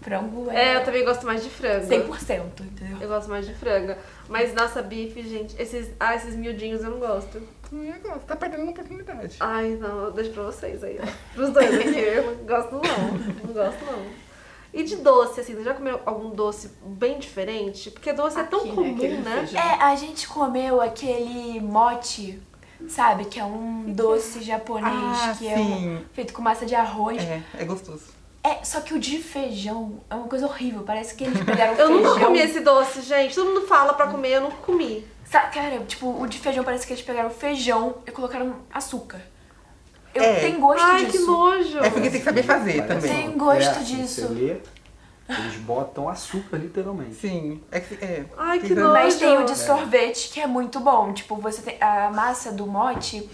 frango 0.00 0.50
É, 0.50 0.72
é, 0.72 0.76
eu 0.76 0.84
também 0.84 1.04
gosto 1.04 1.26
mais 1.26 1.42
de 1.42 1.50
frango. 1.50 1.86
100%, 1.86 2.42
entendeu? 2.60 2.98
Eu 3.00 3.08
gosto 3.08 3.28
mais 3.28 3.46
de 3.46 3.54
frango. 3.54 3.94
Mas, 4.28 4.52
nossa, 4.54 4.82
bife, 4.82 5.22
gente, 5.22 5.54
esses, 5.60 5.90
ah, 5.98 6.14
esses 6.14 6.34
miudinhos 6.36 6.82
eu 6.82 6.90
não 6.90 6.98
gosto. 6.98 7.36
Eu 7.72 7.94
gosto. 8.02 8.24
Tá 8.26 8.36
perdendo 8.36 8.62
uma 8.62 8.70
oportunidade. 8.72 9.36
Ai, 9.40 9.70
não, 9.80 10.04
eu 10.04 10.10
deixo 10.12 10.30
pra 10.30 10.44
vocês 10.44 10.82
aí, 10.82 10.98
ó. 11.02 11.06
Pros 11.34 11.50
dois 11.50 11.74
aqui, 11.74 11.98
eu 11.98 12.36
não 12.36 12.44
gosto 12.44 12.72
não. 12.72 13.18
Não 13.44 13.52
gosto 13.52 13.84
não. 13.84 14.28
E 14.72 14.82
de 14.84 14.96
doce, 14.96 15.40
assim, 15.40 15.54
você 15.54 15.64
já 15.64 15.72
comeu 15.74 15.98
algum 16.04 16.30
doce 16.30 16.70
bem 16.84 17.18
diferente? 17.18 17.90
Porque 17.90 18.12
doce 18.12 18.38
é 18.38 18.44
tão 18.44 18.60
Aqui, 18.60 18.68
né, 18.68 18.74
comum, 18.74 19.20
né? 19.22 19.36
feijão. 19.38 19.60
É, 19.60 19.82
a 19.82 19.96
gente 19.96 20.28
comeu 20.28 20.80
aquele 20.80 21.58
mote, 21.60 22.38
sabe? 22.86 23.24
Que 23.24 23.40
é 23.40 23.44
um 23.44 23.90
doce 23.92 24.42
japonês 24.42 24.92
Ah, 24.94 25.34
que 25.38 25.48
é 25.48 25.56
sim. 25.56 25.62
um- 25.96 26.04
feito 26.12 26.34
com 26.34 26.42
massa 26.42 26.66
de 26.66 26.74
arroz. 26.74 27.16
É, 27.22 27.42
é 27.58 27.64
gostoso. 27.64 28.17
É, 28.48 28.64
só 28.64 28.80
que 28.80 28.94
o 28.94 28.98
de 28.98 29.18
feijão 29.18 30.00
é 30.08 30.14
uma 30.14 30.26
coisa 30.28 30.46
horrível. 30.46 30.82
Parece 30.84 31.14
que 31.14 31.24
eles 31.24 31.42
pegaram 31.44 31.72
Eu 31.76 31.88
feijão. 31.88 32.02
nunca 32.14 32.24
comi 32.26 32.38
esse 32.40 32.60
doce, 32.60 33.00
gente. 33.02 33.34
Todo 33.34 33.48
mundo 33.52 33.66
fala 33.66 33.92
pra 33.94 34.06
comer, 34.06 34.30
eu 34.36 34.40
nunca 34.42 34.56
comi. 34.56 35.06
Sa- 35.24 35.40
Cara, 35.48 35.78
tipo, 35.80 36.20
o 36.20 36.26
de 36.26 36.38
feijão 36.38 36.64
parece 36.64 36.86
que 36.86 36.92
eles 36.92 37.04
pegaram 37.04 37.28
feijão 37.30 37.96
e 38.06 38.10
colocaram 38.10 38.56
açúcar. 38.72 39.20
Eu 40.14 40.22
É. 40.22 40.40
tenho 40.40 40.58
gosto 40.58 40.82
Ai, 40.82 41.04
disso. 41.04 41.18
que 41.18 41.24
nojo. 41.24 41.78
É 41.80 41.90
porque 41.90 42.08
tem 42.10 42.18
que 42.20 42.24
saber 42.24 42.42
fazer 42.42 42.82
Parece- 42.86 43.08
também. 43.08 43.28
Tem 43.28 43.36
gosto 43.38 43.62
é, 43.62 43.68
assim, 43.70 43.84
disso. 43.96 44.20
Você 44.22 44.28
lê, 44.32 44.56
eles 45.28 45.56
botam 45.56 46.08
açúcar, 46.08 46.56
literalmente. 46.56 47.14
Sim. 47.16 47.60
É 47.70 47.78
que, 47.80 47.94
é, 48.02 48.24
Ai, 48.38 48.58
que 48.58 48.66
Precisa- 48.68 48.80
nojo. 48.88 48.94
Mas 49.02 49.16
tem 49.16 49.36
o 49.38 49.44
de 49.44 49.56
sorvete, 49.58 50.30
que 50.30 50.40
é 50.40 50.46
muito 50.46 50.80
bom. 50.80 51.12
Tipo, 51.12 51.36
você 51.36 51.60
tem. 51.60 51.76
A 51.80 52.10
massa 52.10 52.50
do 52.50 52.66
mote 52.66 53.28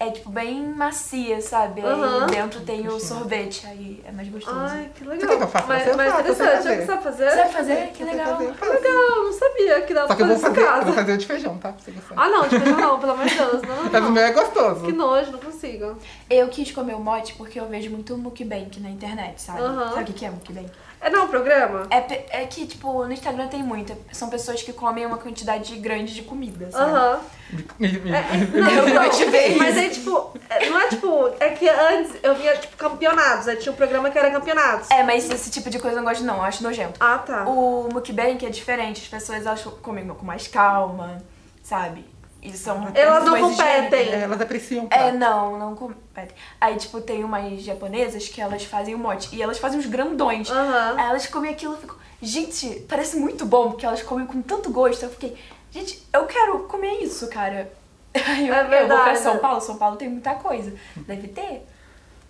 é, 0.00 0.10
tipo, 0.12 0.30
bem 0.30 0.62
macia, 0.74 1.40
sabe? 1.40 1.80
Aham. 1.80 2.24
Aí 2.24 2.30
dentro 2.30 2.60
tem 2.60 2.86
o 2.86 3.00
sorvete, 3.00 3.66
aí 3.66 4.00
é 4.06 4.12
mais 4.12 4.28
gostoso. 4.28 4.56
Ai, 4.56 4.90
que 4.94 5.02
legal. 5.02 5.20
Você 5.20 5.26
quer 5.26 5.36
que 5.36 5.42
eu 5.42 5.48
faça? 5.48 5.66
Mas, 5.66 5.82
Você 5.84 5.96
mas 5.96 6.12
você 6.12 6.20
interessante, 6.20 6.56
fazer. 6.56 6.76
você 6.76 6.86
sabe 6.86 7.02
fazer? 7.02 7.30
Você 7.30 7.36
vai 7.36 7.48
fazer? 7.48 7.86
Que 7.88 8.04
legal. 8.04 8.36
fazer, 8.36 8.54
faço. 8.54 8.72
Legal, 8.72 9.24
não 9.24 9.32
sabia 9.32 9.80
que 9.82 9.94
dava 9.94 10.06
Só 10.08 10.14
que 10.14 10.24
pra 10.24 10.28
fazer 10.28 10.38
isso 10.38 10.46
em 10.46 10.54
fazer, 10.54 10.60
eu 10.60 10.72
vou 10.72 10.80
casa. 10.84 10.92
fazer 10.92 11.12
o 11.12 11.18
de 11.18 11.26
feijão, 11.26 11.58
tá? 11.58 11.72
Você. 11.72 11.92
Ah, 12.16 12.28
não, 12.28 12.42
de 12.42 12.48
feijão 12.60 12.78
não, 12.78 13.00
pelo 13.00 13.12
amor 13.12 13.26
de 13.26 13.34
Deus. 13.34 13.62
Não, 13.62 13.84
Mas 13.84 13.94
o 13.94 14.00
não. 14.04 14.10
meu 14.12 14.22
é 14.22 14.32
gostoso. 14.32 14.84
Que 14.84 14.92
nojo, 14.92 15.32
não 15.32 15.38
consigo. 15.40 15.96
Eu 16.30 16.48
quis 16.48 16.70
comer 16.70 16.94
o 16.94 17.00
mote 17.00 17.34
porque 17.34 17.58
eu 17.58 17.66
vejo 17.66 17.90
muito 17.90 18.16
mukbang 18.16 18.70
na 18.80 18.90
internet, 18.90 19.42
sabe? 19.42 19.60
Aham. 19.62 19.88
Sabe 19.90 20.02
o 20.02 20.04
que 20.06 20.12
que 20.12 20.24
é 20.24 20.30
mukbang? 20.30 20.70
É 21.00 21.10
não, 21.10 21.24
um 21.24 21.28
programa? 21.28 21.86
É, 21.90 22.42
é 22.42 22.46
que, 22.46 22.66
tipo, 22.66 23.04
no 23.04 23.12
Instagram 23.12 23.48
tem 23.48 23.62
muita. 23.62 23.96
São 24.12 24.28
pessoas 24.28 24.62
que 24.62 24.72
comem 24.72 25.06
uma 25.06 25.18
quantidade 25.18 25.74
grande 25.76 26.14
de 26.14 26.22
comida, 26.22 26.70
sabe? 26.70 26.90
Aham. 26.90 27.20
Não, 27.78 28.70
Eu 28.70 28.88
não, 28.94 29.04
gosto 29.04 29.24
de 29.24 29.30
ver 29.30 29.56
mas 29.56 29.76
é 29.76 29.88
tipo, 29.88 30.34
é- 30.50 30.68
não 30.68 30.80
é 30.80 30.88
tipo, 30.88 31.30
é 31.40 31.48
que 31.50 31.66
antes 31.66 32.12
eu 32.22 32.34
via 32.34 32.54
tipo 32.56 32.76
campeonatos, 32.76 33.48
aí 33.48 33.56
tinha 33.56 33.72
um 33.72 33.76
programa 33.76 34.10
que 34.10 34.18
era 34.18 34.30
campeonatos. 34.30 34.90
É, 34.90 35.02
mas 35.02 35.30
esse 35.30 35.50
tipo 35.50 35.70
de 35.70 35.78
coisa 35.78 35.96
eu 35.96 36.02
não 36.02 36.08
gosto 36.08 36.24
não, 36.24 36.36
eu 36.36 36.42
acho 36.42 36.62
nojento. 36.62 36.98
Ah, 37.00 37.18
tá. 37.18 37.44
O 37.48 37.88
mukbang 37.90 38.44
é 38.44 38.50
diferente, 38.50 39.00
as 39.02 39.08
pessoas 39.08 39.46
elas 39.46 39.62
comem 39.80 40.06
com 40.08 40.26
mais 40.26 40.46
calma, 40.46 41.22
sabe? 41.62 42.04
E 42.40 42.52
são 42.52 42.88
Elas 42.94 43.24
não 43.24 43.38
competem. 43.40 44.00
higiênicas. 44.00 44.22
Elas 44.22 44.40
apreciam. 44.40 44.84
o 44.84 44.88
É, 44.90 45.10
não, 45.10 45.58
não 45.58 45.74
competem. 45.74 46.36
Aí, 46.60 46.76
tipo, 46.76 47.00
tem 47.00 47.24
umas 47.24 47.60
japonesas 47.62 48.28
que 48.28 48.40
elas 48.40 48.64
fazem 48.64 48.94
um 48.94 48.98
mote. 48.98 49.34
E 49.34 49.42
elas 49.42 49.58
fazem 49.58 49.78
uns 49.78 49.86
grandões. 49.86 50.48
Aham. 50.48 50.94
Aí 50.96 51.06
elas 51.08 51.26
comem 51.26 51.50
aquilo 51.50 51.74
e 51.74 51.78
ficam. 51.78 51.96
Gente, 52.22 52.80
parece 52.88 53.16
muito 53.16 53.44
bom, 53.44 53.70
porque 53.70 53.84
elas 53.86 54.02
comem 54.02 54.26
com 54.26 54.40
tanto 54.40 54.70
gosto. 54.70 55.02
Eu 55.02 55.10
fiquei, 55.10 55.36
gente, 55.70 56.06
eu 56.12 56.26
quero 56.26 56.60
comer 56.60 57.02
isso, 57.02 57.28
cara. 57.28 57.72
Aí 58.14 58.48
eu, 58.48 58.54
É 58.54 58.58
eu 58.60 58.62
vou 58.62 58.68
pra 58.68 58.78
verdade. 58.78 59.18
São 59.18 59.38
Paulo, 59.38 59.60
São 59.60 59.76
Paulo 59.76 59.96
tem 59.96 60.08
muita 60.08 60.34
coisa. 60.34 60.72
Deve 60.96 61.28
ter. 61.28 61.66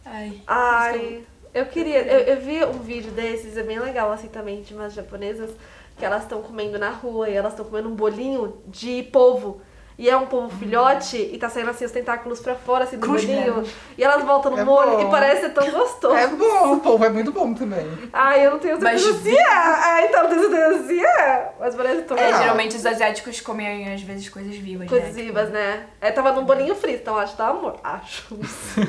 Ai. 0.05 0.41
Ai, 0.47 1.23
eu 1.53 1.67
queria. 1.67 2.01
Eu, 2.03 2.35
eu 2.35 2.41
vi 2.41 2.65
um 2.65 2.81
vídeo 2.81 3.11
desses, 3.13 3.57
é 3.57 3.63
bem 3.63 3.79
legal, 3.79 4.11
assim, 4.11 4.29
também, 4.29 4.63
de 4.63 4.75
umas 4.75 4.95
japonesas, 4.95 5.51
que 5.99 6.05
elas 6.05 6.23
estão 6.23 6.41
comendo 6.43 6.79
na 6.79 6.91
rua 6.91 7.29
e 7.29 7.35
elas 7.35 7.53
estão 7.53 7.65
comendo 7.67 7.89
um 7.89 7.95
bolinho 7.95 8.59
de 8.67 9.03
polvo. 9.05 9.61
E 9.99 10.09
é 10.09 10.17
um 10.17 10.27
polvo 10.27 10.57
filhote 10.57 11.17
e 11.17 11.37
tá 11.39 11.49
saindo 11.49 11.71
assim 11.71 11.85
os 11.85 11.91
tentáculos 11.91 12.39
pra 12.39 12.55
fora, 12.55 12.85
assim, 12.85 12.97
do 12.99 13.07
bolinho. 13.09 13.65
E 13.97 14.05
elas 14.05 14.23
voltam 14.23 14.53
no 14.53 14.59
É 14.59 14.65
molho 14.65 14.93
bom. 14.93 15.09
e 15.09 15.11
parece 15.11 15.41
ser 15.41 15.49
tão 15.51 15.69
gostoso. 15.73 16.15
É 16.15 16.29
bom, 16.29 16.75
o 16.75 16.81
povo 16.81 17.05
é 17.05 17.09
muito 17.09 17.33
bom 17.33 17.53
também. 17.53 17.85
Ai, 18.13 18.47
eu 18.47 18.53
não 18.53 18.59
tenho 18.61 18.79
certeza 18.79 19.11
Mas 19.11 19.23
se 19.23 19.37
é. 19.37 19.45
Ah, 19.49 20.03
então 20.05 20.23
não 20.23 20.31
tenho 20.31 20.49
certeza 20.51 20.87
se 20.87 21.05
é. 21.05 21.53
Mas 21.59 21.75
parece 21.75 22.03
tão 22.03 22.17
É, 22.17 22.27
legal. 22.27 22.41
geralmente 22.43 22.77
os 22.77 22.87
asiáticos 22.87 23.41
comem, 23.41 23.93
às 23.93 24.01
vezes, 24.03 24.29
coisas 24.29 24.55
vivas. 24.55 24.89
Coisas 24.89 25.15
né? 25.17 25.23
vivas, 25.23 25.51
né? 25.51 25.87
É, 26.01 26.13
tava 26.13 26.31
num 26.31 26.45
bolinho 26.45 26.77
frito, 26.77 27.01
então 27.03 27.17
acho 27.19 27.33
que 27.33 27.39
tá 27.39 27.49
amor. 27.49 27.75
Acho. 27.83 28.39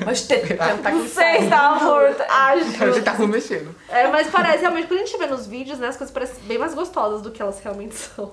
Mas 0.05 0.21
tem 0.27 0.41
que 0.41 0.47
tentar 0.53 0.91
Não 0.91 1.07
sei 1.07 1.41
se 1.41 1.49
tá 1.49 1.71
morto. 1.81 2.21
Acho. 2.21 2.83
A 2.85 2.91
gente 2.91 3.01
tá 3.03 3.13
mexendo. 3.25 3.75
É, 3.89 4.07
mas 4.09 4.27
parece, 4.27 4.59
realmente, 4.59 4.87
quando 4.87 5.01
a 5.01 5.05
gente 5.05 5.17
vê 5.17 5.25
nos 5.25 5.47
vídeos, 5.47 5.79
né, 5.79 5.87
as 5.87 5.97
coisas 5.97 6.13
parecem 6.13 6.43
bem 6.43 6.57
mais 6.59 6.75
gostosas 6.75 7.21
do 7.23 7.31
que 7.31 7.41
elas 7.41 7.59
realmente 7.61 7.95
são. 7.97 8.31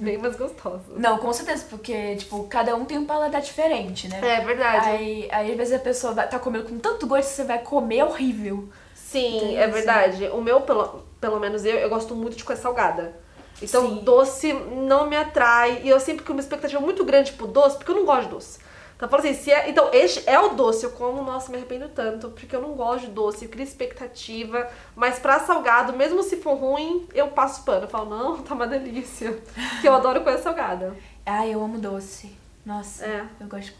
Bem 0.00 0.18
mais 0.18 0.36
gostosas. 0.36 0.82
Não, 0.96 1.18
com 1.18 1.32
certeza, 1.32 1.66
porque, 1.68 2.11
tipo, 2.16 2.44
cada 2.44 2.74
um 2.76 2.84
tem 2.84 2.98
um 2.98 3.06
paladar 3.06 3.40
diferente, 3.40 4.08
né? 4.08 4.20
É 4.22 4.40
verdade. 4.44 4.88
Aí, 4.88 5.28
aí, 5.30 5.50
às 5.50 5.56
vezes, 5.56 5.74
a 5.74 5.78
pessoa 5.78 6.12
vai, 6.12 6.28
tá 6.28 6.38
comendo 6.38 6.68
com 6.68 6.78
tanto 6.78 7.06
gosto 7.06 7.28
que 7.28 7.34
você 7.34 7.44
vai 7.44 7.58
comer 7.60 8.02
horrível. 8.04 8.68
Sim, 8.94 9.38
Tem 9.40 9.58
é 9.58 9.64
isso. 9.64 9.72
verdade. 9.74 10.26
O 10.28 10.40
meu, 10.40 10.62
pelo, 10.62 11.04
pelo 11.20 11.38
menos 11.38 11.64
eu, 11.64 11.74
eu 11.76 11.88
gosto 11.88 12.14
muito 12.14 12.36
de 12.36 12.44
coisa 12.44 12.62
salgada. 12.62 13.14
Então, 13.60 13.88
Sim. 13.88 14.00
doce 14.02 14.52
não 14.52 15.06
me 15.06 15.16
atrai. 15.16 15.82
E 15.84 15.88
eu 15.88 16.00
sempre 16.00 16.24
com 16.24 16.32
uma 16.32 16.40
expectativa 16.40 16.80
muito 16.80 17.04
grande 17.04 17.32
pro 17.32 17.46
doce, 17.46 17.76
porque 17.76 17.90
eu 17.90 17.96
não 17.96 18.04
gosto 18.04 18.22
de 18.24 18.28
doce. 18.30 18.58
Então, 18.96 19.06
eu 19.06 19.10
falo 19.10 19.22
assim, 19.22 19.34
se 19.34 19.50
é, 19.50 19.68
então, 19.68 19.90
este 19.92 20.22
é 20.28 20.38
o 20.38 20.50
doce. 20.50 20.84
Eu 20.84 20.90
como, 20.92 21.22
nossa, 21.22 21.50
me 21.50 21.56
arrependo 21.58 21.88
tanto, 21.88 22.30
porque 22.30 22.54
eu 22.54 22.62
não 22.62 22.72
gosto 22.72 23.06
de 23.06 23.10
doce. 23.10 23.44
Eu 23.44 23.50
crio 23.50 23.64
expectativa. 23.64 24.68
Mas 24.96 25.18
pra 25.18 25.40
salgado, 25.40 25.92
mesmo 25.92 26.22
se 26.22 26.36
for 26.36 26.54
ruim, 26.54 27.06
eu 27.12 27.28
passo 27.28 27.64
pano. 27.64 27.84
Eu 27.84 27.88
falo, 27.88 28.08
não, 28.08 28.38
tá 28.42 28.54
uma 28.54 28.66
delícia. 28.66 29.38
Porque 29.72 29.88
eu 29.88 29.94
adoro 29.94 30.22
coisa 30.22 30.42
salgada. 30.42 30.96
Ai, 31.24 31.54
eu 31.54 31.62
amo 31.62 31.78
doce. 31.78 32.32
Nossa, 32.64 33.04
É. 33.04 33.24
eu 33.40 33.46
gosto 33.46 33.72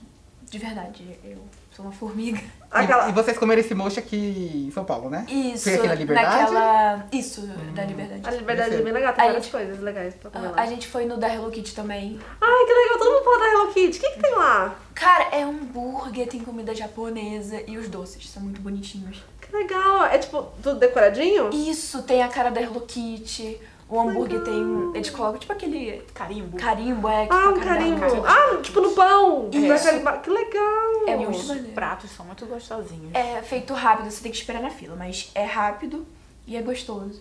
de 0.50 0.58
verdade. 0.58 1.18
Eu 1.24 1.38
sou 1.74 1.84
uma 1.84 1.92
formiga. 1.92 2.40
Aquela... 2.70 3.06
E, 3.06 3.10
e 3.10 3.12
vocês 3.12 3.38
comeram 3.38 3.60
esse 3.60 3.74
mochi 3.74 3.98
aqui 3.98 4.64
em 4.68 4.70
São 4.70 4.84
Paulo, 4.84 5.08
né? 5.08 5.24
Isso, 5.28 5.64
Foi 5.64 5.74
aqui 5.74 5.86
na 5.88 5.94
Liberdade? 5.94 6.36
naquela... 6.52 7.06
Isso, 7.12 7.40
da 7.74 7.84
Liberdade. 7.84 8.22
A 8.26 8.30
liberdade 8.32 8.74
é 8.74 8.82
bem 8.82 8.92
legal, 8.92 9.12
tem 9.14 9.22
A 9.24 9.26
várias 9.28 9.44
gente- 9.44 9.52
coisas 9.52 9.80
legais 9.80 10.14
pra 10.14 10.30
comer 10.30 10.46
A, 10.46 10.50
lá. 10.50 10.60
a 10.62 10.66
gente 10.66 10.86
foi 10.88 11.04
no 11.06 11.16
da 11.16 11.32
Hello 11.32 11.50
Kitty 11.50 11.74
também. 11.74 12.20
Ai, 12.40 12.66
que 12.66 12.72
legal, 12.72 12.98
todo 12.98 13.12
mundo 13.12 13.24
fala 13.24 13.38
da 13.38 13.46
Hello 13.52 13.72
Kitty. 13.72 13.98
O 13.98 14.00
que, 14.00 14.10
que 14.10 14.20
tem 14.20 14.34
lá? 14.34 14.76
Cara, 14.94 15.24
é 15.34 15.42
hambúrguer, 15.42 16.28
tem 16.28 16.40
comida 16.40 16.74
japonesa 16.74 17.62
e 17.66 17.78
os 17.78 17.88
doces 17.88 18.28
são 18.28 18.42
muito 18.42 18.60
bonitinhos. 18.60 19.22
Que 19.40 19.56
legal. 19.56 20.04
É 20.04 20.18
tipo, 20.18 20.42
tudo 20.62 20.78
decoradinho? 20.78 21.50
Isso, 21.52 22.02
tem 22.02 22.22
a 22.22 22.28
cara 22.28 22.50
da 22.50 22.60
Hello 22.60 22.80
Kitty. 22.82 23.58
O 23.92 24.00
hambúrguer 24.00 24.42
tem. 24.42 24.90
Eles 24.94 25.10
colocam 25.10 25.38
tipo 25.38 25.52
aquele 25.52 26.02
Carimbo. 26.14 26.56
carimbo, 26.56 27.06
é. 27.08 27.26
que 27.26 27.32
Ah, 27.34 27.36
fica 27.40 27.50
um 27.50 27.60
carimbo. 27.60 28.00
Kitty. 28.00 28.22
Ah, 28.26 28.56
tipo 28.62 28.80
no 28.80 28.92
pão. 28.92 29.50
Isso. 29.52 29.68
Vai 29.68 29.78
carimbar. 29.82 30.22
Que 30.22 30.30
legal. 30.30 31.06
É 31.06 31.12
E 31.12 31.16
muito 31.16 31.36
os 31.38 31.48
maneiro. 31.48 31.68
pratos 31.72 32.10
são 32.10 32.24
muito 32.24 32.46
gostosinhos. 32.46 33.10
É 33.14 33.42
feito 33.42 33.74
rápido, 33.74 34.10
você 34.10 34.22
tem 34.22 34.32
que 34.32 34.38
esperar 34.38 34.62
na 34.62 34.70
fila, 34.70 34.96
mas 34.96 35.30
é 35.34 35.44
rápido 35.44 36.06
e 36.46 36.56
é 36.56 36.62
gostoso. 36.62 37.20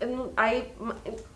Não- 0.00 0.30
Aí, 0.36 0.70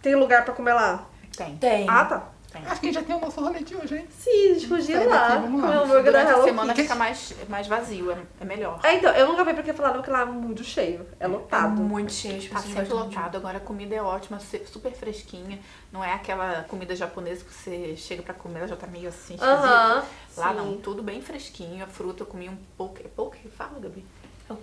tem 0.02 0.14
lugar 0.14 0.44
pra 0.44 0.52
comer 0.52 0.74
lá? 0.74 1.06
Tem. 1.36 1.56
Tem. 1.56 1.86
Ah, 1.88 2.04
tá. 2.04 2.28
Acho 2.66 2.80
que 2.80 2.92
já 2.92 3.02
tem 3.02 3.14
o 3.16 3.20
nosso 3.20 3.40
rolê 3.40 3.60
de 3.60 3.74
hoje, 3.76 3.96
hein? 3.98 4.06
Sim, 4.10 4.50
a 4.50 4.54
gente 4.54 4.68
podia 4.68 4.96
ir 4.96 4.98
Sai 4.98 5.06
lá. 5.06 5.28
daqui, 5.28 5.42
vamos 5.42 5.60
lá. 5.62 5.66
Comer 5.68 5.78
o 5.78 5.82
hambúrguer 5.84 6.04
da 6.04 6.10
Durante 6.10 6.28
a 6.28 6.32
Hello 6.32 6.44
semana 6.44 6.72
Kitty. 6.74 6.82
fica 6.82 6.94
mais, 6.94 7.34
mais 7.48 7.66
vazio, 7.66 8.10
é, 8.12 8.18
é 8.40 8.44
melhor. 8.44 8.80
É, 8.82 8.94
então, 8.94 9.12
eu 9.12 9.26
nunca 9.28 9.44
vi 9.44 9.54
porque 9.54 9.72
falaram 9.72 10.02
que 10.02 10.10
lá 10.10 10.22
é 10.22 10.24
muito 10.24 10.64
cheio. 10.64 11.06
É 11.20 11.26
Tá 11.26 11.26
lotado. 11.28 11.80
muito 11.82 12.12
cheio, 12.12 12.38
as 12.38 12.48
Tá 12.48 12.58
sempre 12.60 12.92
lotado. 12.92 13.36
Agora 13.36 13.58
a 13.58 13.60
comida 13.60 13.94
é 13.94 14.02
ótima, 14.02 14.38
super 14.40 14.92
fresquinha. 14.92 15.58
Não 15.92 16.02
é 16.04 16.12
aquela 16.12 16.64
comida 16.68 16.94
japonesa 16.96 17.44
que 17.44 17.52
você 17.52 17.96
chega 17.96 18.22
pra 18.22 18.34
comer, 18.34 18.60
ela 18.60 18.68
já 18.68 18.76
tá 18.76 18.86
meio 18.86 19.08
assim 19.08 19.34
esquisita. 19.34 19.46
Aham. 19.46 20.04
Lá 20.36 20.48
sim. 20.50 20.56
não, 20.56 20.76
tudo 20.76 21.02
bem 21.02 21.20
fresquinho. 21.22 21.82
A 21.84 21.86
fruta 21.86 22.22
eu 22.22 22.26
comi 22.26 22.48
um 22.48 22.56
pouco. 22.76 22.98
É 23.04 23.08
pouco 23.08 23.36
que 23.36 23.48
fala, 23.48 23.78
Gabi? 23.80 24.04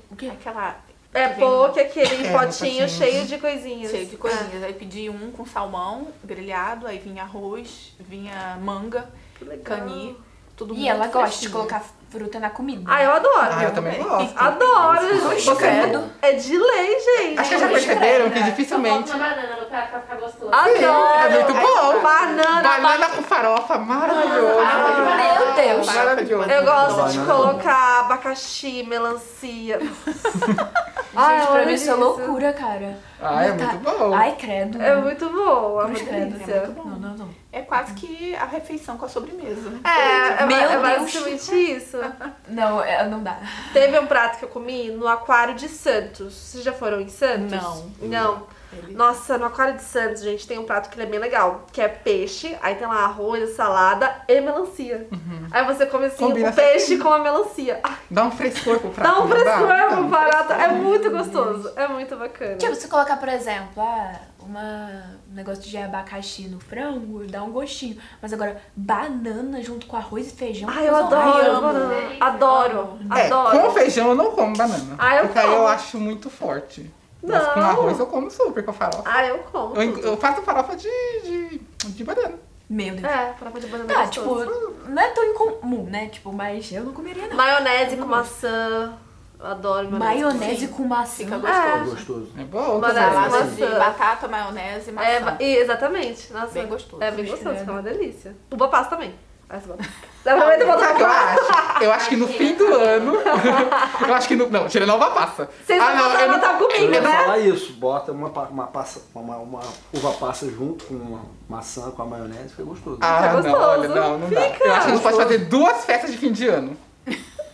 O 0.09 0.15
quê? 0.15 0.27
Aquela. 0.27 0.77
É 1.13 1.29
que 1.29 1.39
vem 1.39 1.39
poke, 1.39 1.79
aquele 1.79 2.27
É, 2.27 2.31
potinho 2.31 2.47
potinho. 2.81 2.89
cheio 2.89 3.25
de 3.25 3.37
coisinhas. 3.37 3.91
Cheio 3.91 4.05
de 4.07 4.17
coisinhas. 4.17 4.63
Aí 4.63 4.73
pedi 4.73 5.09
um 5.09 5.31
com 5.31 5.45
salmão 5.45 6.07
grelhado, 6.23 6.87
aí 6.87 6.97
vinha 6.97 7.23
arroz, 7.23 7.93
vinha 7.99 8.57
manga, 8.61 9.07
É, 9.49 9.57
cani, 9.57 10.17
tudo 10.57 10.73
E 10.73 10.77
muito 10.77 10.89
ela 10.89 11.07
gosta 11.07 11.39
de 11.41 11.49
colocar 11.49 11.83
fruta 12.09 12.39
na 12.39 12.49
comida. 12.49 12.83
Ah, 12.87 13.03
eu 13.03 13.11
adoro. 13.11 13.49
Ah, 13.51 13.63
eu 13.63 13.71
também 13.73 14.01
gosto. 14.01 14.33
Adoro. 14.37 14.99
Cruz 15.19 15.45
Você-. 15.45 15.65
É 16.21 16.33
de 16.33 16.57
lei, 16.57 16.99
gente. 16.99 17.39
Acho 17.39 17.49
que 17.49 17.59
já 17.59 17.67
perceberam 17.67 18.29
que 18.29 18.43
dificilmente. 18.43 19.09
Então, 19.09 19.17
banana 19.19 19.57
no 19.59 19.65
prato 19.65 19.89
pra 19.89 19.99
ficar 20.01 20.15
gostoso. 20.17 20.51
Adoro. 20.53 21.19
É 21.19 21.29
muito 21.29 21.53
bom. 21.53 22.01
Banana. 22.01 22.61
Banana 22.61 23.09
com 23.09 23.23
farofa, 23.23 23.77
maravilhoso. 23.79 24.59
Meu 25.17 25.53
Deus! 25.55 25.87
Maravilhoso. 25.87 26.49
Eu 26.49 26.63
gosto 26.65 27.11
de 27.11 27.25
colocar 27.25 28.01
abacaxi, 28.01 28.83
melancia. 28.83 29.79
Gente, 31.13 31.47
pra 31.47 31.65
mim 31.65 31.73
isso 31.73 31.89
é 31.89 31.93
loucura, 31.93 32.53
cara. 32.53 32.97
Ah, 33.21 33.45
é 33.45 33.53
muito 33.53 33.77
bom. 33.77 34.13
Ai, 34.13 34.35
credo. 34.37 34.81
É 34.81 34.95
muito 34.95 35.29
bom, 35.29 35.73
uma 35.75 35.85
Cruz 35.85 36.01
credo. 36.01 36.35
É 36.51 36.59
muito 36.59 36.71
bom. 36.73 36.89
Não, 36.89 36.97
não, 36.99 37.17
não. 37.17 37.29
É 37.51 37.61
quase 37.61 37.93
que 37.93 38.35
a 38.35 38.45
refeição 38.45 38.97
com 38.97 39.05
a 39.05 39.09
sobremesa. 39.09 39.69
né? 39.69 39.79
É, 39.85 40.43
é, 40.43 40.45
Meu 40.45 40.57
é 40.57 40.67
Deus. 40.69 40.81
basicamente 40.81 41.55
isso. 41.55 41.97
Não, 42.49 42.83
é- 42.83 43.07
não 43.07 43.21
dá. 43.23 43.37
Teve 43.71 43.97
um 43.99 44.05
prato 44.07 44.37
que 44.39 44.45
eu 44.45 44.49
comi 44.49 44.89
no 44.91 45.07
Aquário 45.07 45.53
de 45.55 45.69
Santos. 45.69 46.33
Vocês 46.33 46.63
já 46.63 46.73
foram 46.73 46.99
em 46.99 47.07
Santos? 47.09 47.51
Não. 47.51 47.91
Não. 48.01 48.47
Nossa, 48.89 49.37
no 49.37 49.45
Aquário 49.45 49.75
de 49.75 49.83
Santos, 49.83 50.23
gente, 50.23 50.47
tem 50.47 50.57
um 50.57 50.63
prato 50.65 50.89
que 50.89 50.95
ele 50.95 51.03
é 51.07 51.09
bem 51.09 51.19
legal. 51.19 51.63
Que 51.71 51.79
é 51.79 51.87
peixe, 51.87 52.57
aí 52.59 52.73
tem 52.73 52.87
lá 52.87 53.03
arroz, 53.03 53.51
salada 53.55 54.11
e 54.27 54.41
melancia. 54.41 55.07
Aí 55.51 55.63
você 55.65 55.85
come 55.85 56.05
assim 56.07 56.25
Combina 56.25 56.49
o 56.49 56.53
peixe 56.53 56.97
com 56.97 57.09
a 57.09 57.19
melancia. 57.19 57.79
Ah, 57.83 57.93
Dá 58.09 58.23
um 58.23 58.31
frescor 58.31 58.79
pro 58.79 58.89
prato. 58.89 59.11
Dá 59.15 59.23
um 59.23 59.27
frescor 59.27 59.67
pro 59.89 60.03
barato. 60.05 60.47
frescor. 60.55 60.65
É 60.65 60.67
muito 60.69 61.02
gostoso. 61.09 61.71
É 61.75 61.87
muito 61.87 62.15
bacana. 62.15 62.55
Tipo, 62.55 62.75
se 62.75 62.87
colocar, 62.87 63.17
por 63.17 63.29
exemplo, 63.29 63.81
ah, 63.81 64.13
uma, 64.39 65.03
um 65.31 65.33
negócio 65.35 65.63
de 65.63 65.77
abacaxi 65.77 66.47
no 66.47 66.59
frango, 66.59 67.25
dá 67.27 67.43
um 67.43 67.51
gostinho. 67.51 67.97
Mas 68.21 68.33
agora, 68.33 68.61
banana 68.75 69.61
junto 69.61 69.85
com 69.87 69.95
arroz 69.97 70.31
e 70.31 70.35
feijão. 70.35 70.69
Ai, 70.71 70.87
eu 70.87 70.95
adoro. 70.95 71.29
horrível. 71.29 71.61
banana. 71.61 71.95
Adoro. 72.19 72.99
É, 73.15 73.25
Adoro. 73.27 73.59
com 73.59 73.71
feijão 73.71 74.09
eu 74.09 74.15
não 74.15 74.31
como 74.31 74.55
banana. 74.55 74.95
Ah, 74.97 75.17
eu 75.17 75.25
porque 75.25 75.39
aí 75.39 75.45
como. 75.45 75.57
eu 75.57 75.67
acho 75.67 75.97
muito 75.99 76.29
forte. 76.29 76.91
Mas 77.25 77.41
Não. 77.41 77.53
com 77.53 77.59
arroz 77.61 77.99
eu 77.99 78.07
como 78.07 78.29
super 78.29 78.65
com 78.65 78.73
farofa. 78.73 79.03
Ah, 79.05 79.25
eu 79.25 79.39
como. 79.51 79.75
Eu, 79.81 79.97
eu 79.99 80.17
faço 80.17 80.41
farofa 80.41 80.75
de, 80.75 80.89
de, 81.23 81.57
de 81.87 82.03
banana. 82.03 82.33
Meu 82.69 82.95
Deus. 82.95 83.03
É, 83.05 83.33
farofa 83.39 83.59
de 83.61 83.67
banana 83.67 83.93
Tá, 83.93 84.03
é 84.03 84.07
tipo, 84.07 84.25
gostoso. 84.27 84.73
não 84.89 85.01
é 85.01 85.07
tão 85.11 85.23
incomum, 85.23 85.83
né? 85.85 86.07
Tipo, 86.09 86.33
mas 86.33 86.69
eu 86.71 86.83
não 86.83 86.91
comeria, 86.91 87.27
não. 87.27 87.35
Maionese 87.37 87.95
com 87.95 88.05
maçã. 88.05 88.93
Eu 89.39 89.45
adoro 89.47 89.91
maionese. 89.91 90.39
Maionese 90.39 90.67
com 90.69 90.83
maçã. 90.83 91.23
Fica 91.23 91.35
É. 91.35 91.39
gostoso. 91.39 91.91
Gostoso. 91.91 92.31
É 92.39 92.43
bom 92.43 92.79
Maionese 92.79 93.49
com 93.49 93.55
de 93.55 93.61
maçã. 93.63 93.79
batata, 93.79 94.27
maionese 94.27 94.89
e 94.89 94.93
maçã. 94.93 95.37
É, 95.39 95.55
exatamente. 95.57 96.31
Nossa, 96.33 96.47
Bem 96.53 96.67
gostoso. 96.67 97.03
É 97.03 97.11
bem 97.11 97.25
gostoso, 97.25 97.43
fica 97.49 97.55
credo. 97.65 97.71
uma 97.71 97.81
delícia. 97.81 98.35
Uva 98.51 98.67
passa 98.69 98.89
também. 98.91 99.13
Dá 100.23 100.35
pra 100.35 100.65
botar 100.65 100.99
eu 100.99 101.05
acho? 101.05 101.83
Eu 101.83 101.91
acho 101.91 102.09
que 102.09 102.15
no 102.15 102.27
fim 102.27 102.55
do 102.55 102.65
ano. 102.73 103.13
Eu 104.07 104.13
acho 104.15 104.27
que 104.27 104.35
no. 104.35 104.49
Não, 104.49 104.67
tira 104.67 104.85
nova 104.85 105.11
passa. 105.11 105.47
Vocês 105.63 105.79
ah, 105.79 105.85
vão 105.85 105.95
não, 105.95 106.19
eu 106.19 106.27
não, 106.27 106.59
Eu 106.59 106.67
comigo, 106.67 106.93
ia 106.93 107.01
né? 107.01 107.11
falar 107.23 107.37
isso, 107.39 107.73
bota 107.73 108.11
uma, 108.11 108.29
uma, 108.29 108.67
passa, 108.67 109.01
uma, 109.13 109.37
uma 109.37 109.59
uva 109.93 110.11
passa 110.13 110.49
junto 110.49 110.85
com 110.85 110.95
uma 110.95 111.21
maçã 111.47 111.91
com 111.91 112.01
a 112.01 112.05
maionese, 112.05 112.49
fica 112.49 112.63
gostoso. 112.63 112.97
Ah, 113.01 113.21
Fica 113.37 113.49
não, 113.49 113.59
olha, 113.59 113.87
gostoso. 113.87 113.95
não, 114.09 114.17
não 114.17 114.29
dá. 114.29 114.41
Fica. 114.41 114.63
Eu 114.67 114.73
acho 114.73 114.85
que 114.85 114.91
a 114.91 114.95
gente 114.95 115.03
pode 115.03 115.17
fazer 115.17 115.37
duas 115.45 115.85
festas 115.85 116.11
de 116.11 116.17
fim 116.17 116.31
de 116.31 116.47
ano. 116.47 116.75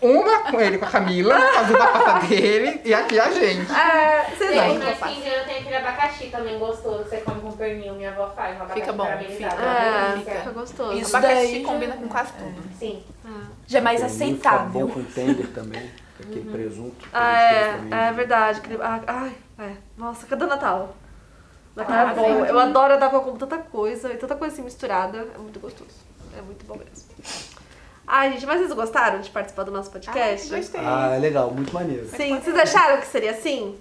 Uma 0.01 0.49
com 0.51 0.61
ele, 0.61 0.77
com 0.77 0.85
a 0.85 0.89
Camila, 0.89 1.35
as 1.35 1.69
uvas 1.69 1.89
passas 1.91 2.29
dele, 2.29 2.79
e 2.85 2.93
aqui 2.93 3.19
a 3.19 3.29
gente. 3.31 3.69
É, 3.71 4.29
vocês 4.33 4.51
Tem, 4.51 4.79
vão. 4.79 4.79
mas 4.79 4.99
quem 4.99 5.21
ganha 5.21 5.43
tem 5.43 5.57
aquele 5.57 5.75
abacaxi 5.75 6.27
também 6.27 6.57
gostoso. 6.57 7.03
Você 7.03 7.17
come 7.17 7.41
com 7.41 7.51
pernil, 7.51 7.93
minha 7.95 8.11
avó 8.11 8.29
faz. 8.29 8.53
Um 8.57 8.61
abacaxi 8.61 8.79
Fica 8.79 8.93
bom, 8.93 9.05
fica. 9.27 9.45
É, 9.47 10.17
Fica. 10.19 10.31
fica 10.35 10.51
gostoso. 10.51 10.93
Isso 10.93 11.17
Abacaxi 11.17 11.35
daí 11.41 11.61
já- 11.61 11.67
combina 11.67 11.97
com 11.97 12.07
quase 12.07 12.31
tudo. 12.33 12.63
Sim. 12.79 13.03
Já 13.67 13.79
é 13.79 13.81
mais 13.81 13.99
Pernil 13.99 14.17
fica 14.17 14.25
aceitável. 14.49 14.69
bom 14.69 14.87
com 14.87 15.03
tender 15.03 15.47
também, 15.47 15.91
com 16.17 16.23
aquele 16.23 16.49
presunto. 16.49 17.07
Ah, 17.13 17.35
presunto 17.49 17.77
também. 17.83 17.99
é, 17.99 18.07
é 18.07 18.13
verdade. 18.13 18.59
aquele- 18.59 18.81
ah, 18.81 19.01
Ai, 19.05 19.35
é. 19.59 19.71
Nossa, 19.97 20.25
cadê 20.27 20.45
o 20.45 20.47
Natal? 20.47 20.95
Natal 21.75 21.95
Ah, 22.07 22.11
é 22.11 22.15
bom. 22.15 22.23
sim. 22.45 22.49
Eu 22.51 22.59
adoro 22.59 22.97
dar 22.99 23.09
com 23.09 23.35
tanta 23.37 23.57
coisa 23.57 24.13
e 24.13 24.17
tanta 24.17 24.35
coisa 24.35 24.53
assim 24.53 24.63
misturada. 24.63 25.27
É 25.35 25.37
muito 25.37 25.59
gostoso. 25.59 25.91
É 26.37 26.41
muito 26.41 26.65
bom 26.65 26.77
mesmo. 26.77 27.58
Ai, 28.11 28.31
gente, 28.33 28.45
mas 28.47 28.57
vocês 28.59 28.73
gostaram 28.73 29.21
de 29.21 29.29
participar 29.29 29.63
do 29.63 29.71
nosso 29.71 29.91
podcast? 29.91 30.51
Ah, 30.51 30.57
gostei. 30.57 30.81
Ah, 30.83 31.11
é 31.15 31.19
legal, 31.19 31.51
muito 31.51 31.71
maneiro. 31.71 32.07
Sim, 32.07 32.39
vocês 32.39 32.57
acharam 32.57 32.99
que 32.99 33.05
seria 33.05 33.29
assim? 33.29 33.79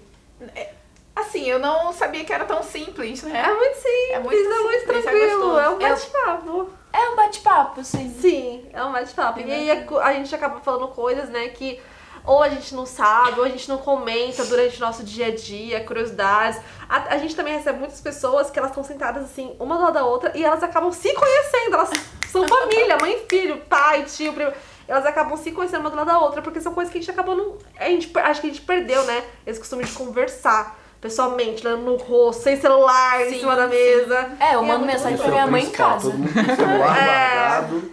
Assim, 1.15 1.45
eu 1.49 1.57
não 1.57 1.91
sabia 1.91 2.23
que 2.23 2.31
era 2.31 2.45
tão 2.45 2.61
simples, 2.61 3.23
né? 3.23 3.43
É 3.43 3.51
muito 3.53 3.75
simples, 3.75 4.09
é 4.09 4.13
É 4.13 4.19
muito, 4.19 4.35
muito 4.37 4.79
simples, 4.81 5.05
é 5.05 5.09
tranquilo, 5.09 5.39
gostoso. 5.51 5.59
é 5.59 5.69
um 5.69 5.79
bate-papo. 5.79 6.69
É 6.93 7.09
um 7.09 7.15
bate-papo, 7.15 7.81
assim. 7.81 8.15
Sim, 8.21 8.69
é 8.71 8.83
um 8.83 8.91
bate-papo. 8.91 9.39
E 9.39 9.51
aí 9.51 9.71
a, 9.71 10.05
a 10.05 10.13
gente 10.13 10.33
acaba 10.35 10.59
falando 10.59 10.87
coisas, 10.89 11.27
né, 11.29 11.47
que 11.49 11.81
ou 12.23 12.43
a 12.43 12.49
gente 12.49 12.75
não 12.75 12.85
sabe, 12.85 13.39
ou 13.39 13.45
a 13.45 13.49
gente 13.49 13.67
não 13.67 13.79
comenta 13.79 14.45
durante 14.45 14.77
o 14.77 14.79
nosso 14.81 15.03
dia 15.03 15.27
a 15.27 15.35
dia, 15.35 15.83
curiosidades. 15.83 16.61
A, 16.87 17.15
a 17.15 17.17
gente 17.17 17.35
também 17.35 17.55
recebe 17.55 17.79
muitas 17.79 17.99
pessoas 17.99 18.51
que 18.51 18.59
elas 18.59 18.69
estão 18.69 18.83
sentadas 18.83 19.23
assim, 19.23 19.55
uma 19.59 19.75
do 19.75 19.81
lado 19.81 19.93
da 19.93 20.05
outra, 20.05 20.31
e 20.37 20.43
elas 20.45 20.61
acabam 20.61 20.91
se 20.91 21.11
conhecendo. 21.15 21.73
Elas 21.73 21.89
são 22.31 22.47
família, 22.47 22.97
mãe 22.99 23.13
e 23.23 23.29
filho, 23.29 23.57
pai, 23.69 24.03
tio, 24.05 24.33
primo. 24.33 24.51
Elas 24.87 25.05
acabam 25.05 25.37
se 25.37 25.51
conhecendo 25.51 25.81
uma 25.81 25.89
do 25.91 25.95
lado 25.97 26.07
da 26.07 26.19
outra, 26.19 26.41
porque 26.41 26.59
são 26.59 26.73
coisas 26.73 26.91
que 26.91 26.97
a 26.97 27.01
gente 27.01 27.11
acabou 27.11 27.35
não. 27.35 27.57
A 27.79 27.85
gente, 27.89 28.11
acho 28.17 28.41
que 28.41 28.47
a 28.47 28.49
gente 28.49 28.61
perdeu, 28.61 29.03
né? 29.05 29.23
Esse 29.45 29.59
costume 29.59 29.83
de 29.83 29.91
conversar 29.91 30.79
pessoalmente, 30.99 31.65
olhando 31.65 31.83
no 31.83 31.95
rosto, 31.95 32.43
sem 32.43 32.59
celular, 32.59 33.21
em 33.25 33.29
Sim, 33.33 33.39
cima 33.39 33.55
da 33.55 33.63
sim. 33.69 33.75
mesa. 33.75 34.31
É, 34.39 34.55
eu 34.55 34.63
E 34.63 34.65
mando 34.67 34.79
muito 34.79 34.91
mensagem 34.93 35.17
pra 35.17 35.27
é 35.27 35.31
minha 35.31 35.47
mãe 35.47 35.63
em 35.63 35.69
casa. 35.69 36.09
Todo 36.11 36.17
mundo 36.19 36.33
com 36.33 36.55
celular 36.55 36.97
É. 36.97 37.35
guardado. 37.35 37.91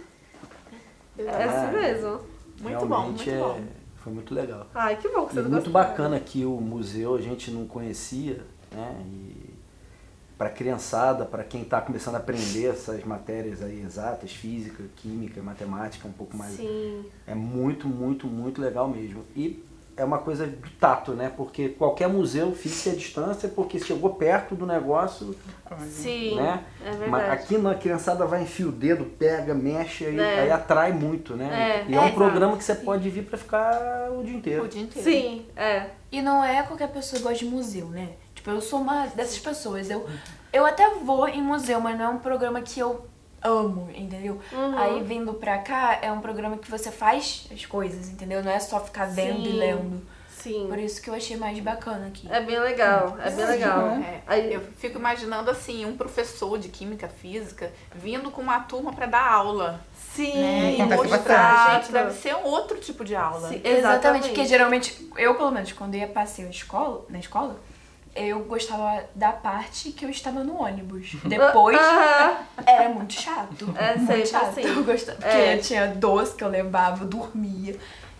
É 1.19 1.43
assim 1.43 1.71
mesmo. 1.75 2.19
Muito 2.61 2.85
bom, 2.85 2.95
Realmente 2.95 3.29
muito 3.29 3.29
é- 3.29 3.37
bom. 3.47 3.61
Foi 4.03 4.13
muito 4.13 4.33
legal. 4.33 4.67
Ai, 4.73 4.95
que 4.95 5.07
bom 5.09 5.25
que 5.25 5.33
E 5.33 5.35
vocês 5.35 5.47
muito 5.47 5.69
bacana 5.69 6.19
que 6.19 6.45
o 6.45 6.51
museu 6.61 7.15
a 7.15 7.21
gente 7.21 7.51
não 7.51 7.65
conhecia, 7.67 8.41
né? 8.71 8.95
E 9.05 9.46
para 10.37 10.49
criançada, 10.49 11.25
para 11.25 11.43
quem 11.43 11.63
está 11.63 11.81
começando 11.81 12.15
a 12.15 12.19
aprender 12.19 12.67
essas 12.67 13.03
matérias 13.03 13.61
aí 13.63 13.81
exatas, 13.81 14.31
física, 14.31 14.83
química, 14.95 15.41
matemática, 15.41 16.07
um 16.07 16.11
pouco 16.11 16.37
mais. 16.37 16.55
Sim. 16.55 17.05
É 17.25 17.33
muito, 17.33 17.87
muito, 17.87 18.27
muito 18.27 18.61
legal 18.61 18.87
mesmo. 18.87 19.23
E 19.35 19.63
é 19.97 20.05
uma 20.05 20.19
coisa 20.19 20.45
do 20.45 20.69
tato, 20.79 21.13
né? 21.13 21.31
Porque 21.35 21.69
qualquer 21.69 22.07
museu 22.07 22.53
fica 22.53 22.91
à 22.91 22.95
distância, 22.95 23.49
porque 23.49 23.79
chegou 23.79 24.11
perto 24.11 24.53
do 24.53 24.65
negócio, 24.65 25.35
Sim, 25.89 26.35
né? 26.35 26.63
é 26.85 26.89
Mas 26.91 26.99
verdade. 26.99 27.31
aqui 27.31 27.57
na 27.57 27.73
criançada 27.73 28.23
vai 28.23 28.43
enfia 28.43 28.67
o 28.67 28.71
dedo, 28.71 29.05
pega, 29.05 29.55
mexe, 29.55 30.05
aí, 30.05 30.19
É. 30.19 30.41
aí 30.41 30.51
atrai 30.51 30.93
muito, 30.93 31.35
né? 31.35 31.83
É, 31.87 31.91
e 31.91 31.95
é, 31.95 31.99
um 31.99 32.05
é, 32.05 32.11
programa 32.11 32.55
que 32.55 32.63
você 32.63 32.75
pode 32.75 33.09
vir 33.09 33.25
para 33.25 33.39
ficar 33.39 34.11
o 34.11 34.23
dia 34.23 34.35
inteiro. 34.37 34.65
O 34.65 34.67
dia 34.67 34.83
inteiro. 34.83 35.09
Sim, 35.09 35.45
é. 35.55 35.87
E 36.11 36.21
não 36.21 36.43
é 36.45 36.61
qualquer 36.61 36.89
pessoa 36.89 37.19
que 37.19 37.27
gosta 37.27 37.43
de 37.43 37.51
museu, 37.51 37.87
né? 37.87 38.11
Tipo, 38.37 38.51
eu 38.51 38.61
sou 38.61 38.79
uma 38.81 39.07
dessas 39.07 39.39
pessoas. 39.39 39.89
Eu, 39.89 40.07
eu 40.53 40.63
até 40.63 40.87
vou 40.95 41.27
em 41.27 41.41
museu, 41.41 41.81
mas 41.81 41.97
não 41.97 42.05
é 42.05 42.09
um 42.09 42.19
programa 42.19 42.61
que 42.61 42.79
eu 42.79 43.03
amo, 43.41 43.89
entendeu? 43.95 44.39
Uhum. 44.51 44.77
Aí 44.77 45.03
vindo 45.03 45.33
pra 45.33 45.57
cá, 45.57 45.97
é 46.03 46.11
um 46.11 46.21
programa 46.21 46.55
que 46.57 46.69
você 46.69 46.91
faz 46.91 47.47
as 47.51 47.65
coisas, 47.65 48.09
entendeu? 48.09 48.43
Não 48.43 48.51
é 48.51 48.59
só 48.59 48.79
ficar 48.79 49.05
vendo 49.05 49.43
Sim. 49.43 49.49
e 49.49 49.51
lendo. 49.53 50.07
Sim. 50.29 50.67
Por 50.69 50.77
isso 50.77 51.01
que 51.01 51.09
eu 51.09 51.15
achei 51.15 51.35
mais 51.35 51.59
bacana 51.59 52.07
aqui. 52.07 52.27
É 52.31 52.39
bem 52.39 52.59
legal, 52.59 53.17
é 53.19 53.31
bem 53.31 53.45
legal. 53.45 53.87
É, 53.87 54.21
Aí- 54.27 54.53
eu 54.53 54.61
fico 54.77 54.99
imaginando 54.99 55.49
assim, 55.49 55.83
um 55.83 55.97
professor 55.97 56.59
de 56.59 56.69
química 56.69 57.07
física 57.07 57.73
vindo 57.95 58.29
com 58.29 58.43
uma 58.43 58.59
turma 58.59 58.93
para 58.93 59.07
dar 59.07 59.27
aula. 59.27 59.81
Sim, 60.13 60.35
Né? 60.35 60.75
E 60.77 60.83
mostrar, 60.83 61.81
gente, 61.81 61.91
deve 61.91 62.13
ser 62.13 62.35
um 62.35 62.43
outro 62.45 62.79
tipo 62.79 63.03
de 63.03 63.15
aula. 63.15 63.49
Sim, 63.49 63.61
Exatamente, 63.63 64.27
porque 64.29 64.45
geralmente, 64.45 65.09
eu 65.17 65.33
pelo 65.35 65.51
menos, 65.51 65.71
quando 65.73 65.95
ia 65.95 66.07
passeio 66.07 66.47
na 66.47 66.53
escola, 66.53 67.03
na 67.09 67.17
escola, 67.19 67.59
eu 68.17 68.39
gostava 68.45 69.03
da 69.15 69.31
parte 69.31 69.91
que 69.91 70.05
eu 70.05 70.09
estava 70.09 70.43
no 70.43 70.61
ônibus. 70.61 71.15
Depois, 71.25 71.77
era 72.65 72.89
muito 72.89 73.13
chato. 73.13 73.73
É 73.77 73.95
muito 73.95 74.07
sempre 74.07 74.25
chato. 74.25 74.43
assim. 74.49 74.61
Eu 74.61 74.83
gostava, 74.83 75.17
porque 75.19 75.37
É. 75.37 75.57
tinha 75.57 75.87
doce 75.87 76.35
que 76.35 76.43
eu 76.43 76.49
levava, 76.49 77.03
eu 77.03 77.07
dormia. 77.07 77.75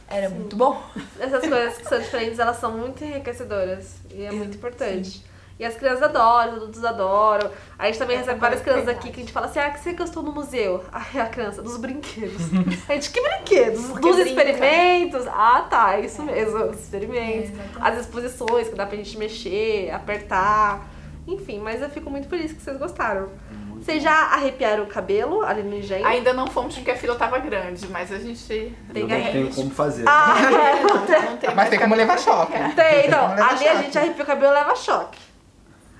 Era 0.09 0.29
muito 0.29 0.55
bom. 0.55 0.81
Essas 1.19 1.41
coisas 1.47 1.77
que 1.77 1.83
são 1.87 1.99
diferentes, 1.99 2.39
elas 2.39 2.57
são 2.57 2.71
muito 2.77 3.03
enriquecedoras. 3.03 3.95
E 4.09 4.23
é 4.23 4.31
muito 4.31 4.55
importante. 4.55 5.25
E 5.59 5.65
as 5.65 5.75
crianças 5.75 6.03
adoram, 6.03 6.51
os 6.51 6.57
adultos 6.57 6.85
adoram. 6.85 7.49
A 7.79 7.87
gente 7.87 7.97
também 7.97 8.15
Essa 8.17 8.25
recebe 8.25 8.39
várias 8.39 8.61
é 8.61 8.63
crianças 8.63 8.87
aqui 8.89 8.93
verdade. 8.93 9.11
que 9.13 9.19
a 9.19 9.23
gente 9.23 9.33
fala 9.33 9.45
assim: 9.47 9.59
ah, 9.59 9.67
o 9.69 9.71
que 9.73 9.79
você 9.79 9.93
gostou 9.93 10.21
no 10.23 10.31
museu? 10.31 10.83
Ai, 10.93 11.19
a 11.21 11.25
criança, 11.25 11.61
dos 11.63 11.77
brinquedos. 11.77 12.43
a 12.87 12.93
gente, 12.93 13.09
que 13.09 13.21
brinquedos? 13.21 13.85
Porque 13.87 14.07
Dos 14.07 14.15
brinca. 14.17 14.29
experimentos? 14.43 15.25
Ah, 15.27 15.65
tá, 15.69 15.99
isso 15.99 16.21
mesmo, 16.21 16.57
os 16.65 16.79
experimentos. 16.79 17.49
É, 17.49 17.53
as 17.81 17.99
exposições 18.01 18.67
que 18.69 18.75
dá 18.75 18.85
pra 18.85 18.97
gente 18.97 19.17
mexer, 19.17 19.89
apertar. 19.91 20.85
Enfim, 21.27 21.59
mas 21.59 21.81
eu 21.81 21.89
fico 21.89 22.09
muito 22.09 22.29
feliz 22.29 22.51
que 22.53 22.61
vocês 22.61 22.77
gostaram. 22.77 23.29
Vocês 23.81 24.01
já 24.01 24.13
arrepiaram 24.33 24.83
o 24.83 24.87
cabelo 24.87 25.43
ali 25.43 25.61
no 25.61 25.75
engenho? 25.77 26.05
Ainda 26.05 26.33
não 26.33 26.47
fomos 26.47 26.75
porque 26.75 26.89
a 26.91 26.95
fila 26.95 27.15
tava 27.15 27.37
grande, 27.39 27.87
mas 27.89 28.11
a 28.11 28.17
gente 28.17 28.75
Tem 28.93 29.03
não 29.07 29.15
arrepiar. 29.15 29.53
como 29.53 29.69
fazer. 29.69 30.03
Ah, 30.07 30.35
não, 30.83 30.95
não 30.95 31.37
tem 31.37 31.55
Mas 31.55 31.69
tem 31.69 31.79
como 31.79 31.95
levar 31.95 32.17
choque. 32.17 32.53
Tem, 32.75 33.07
então, 33.07 33.29
leva 33.29 33.45
ali 33.49 33.67
a 33.67 33.71
choque. 33.73 33.83
gente 33.85 33.97
arrepia 33.97 34.23
o 34.23 34.27
cabelo 34.27 34.51
e 34.51 34.55
leva 34.55 34.75
choque. 34.75 35.17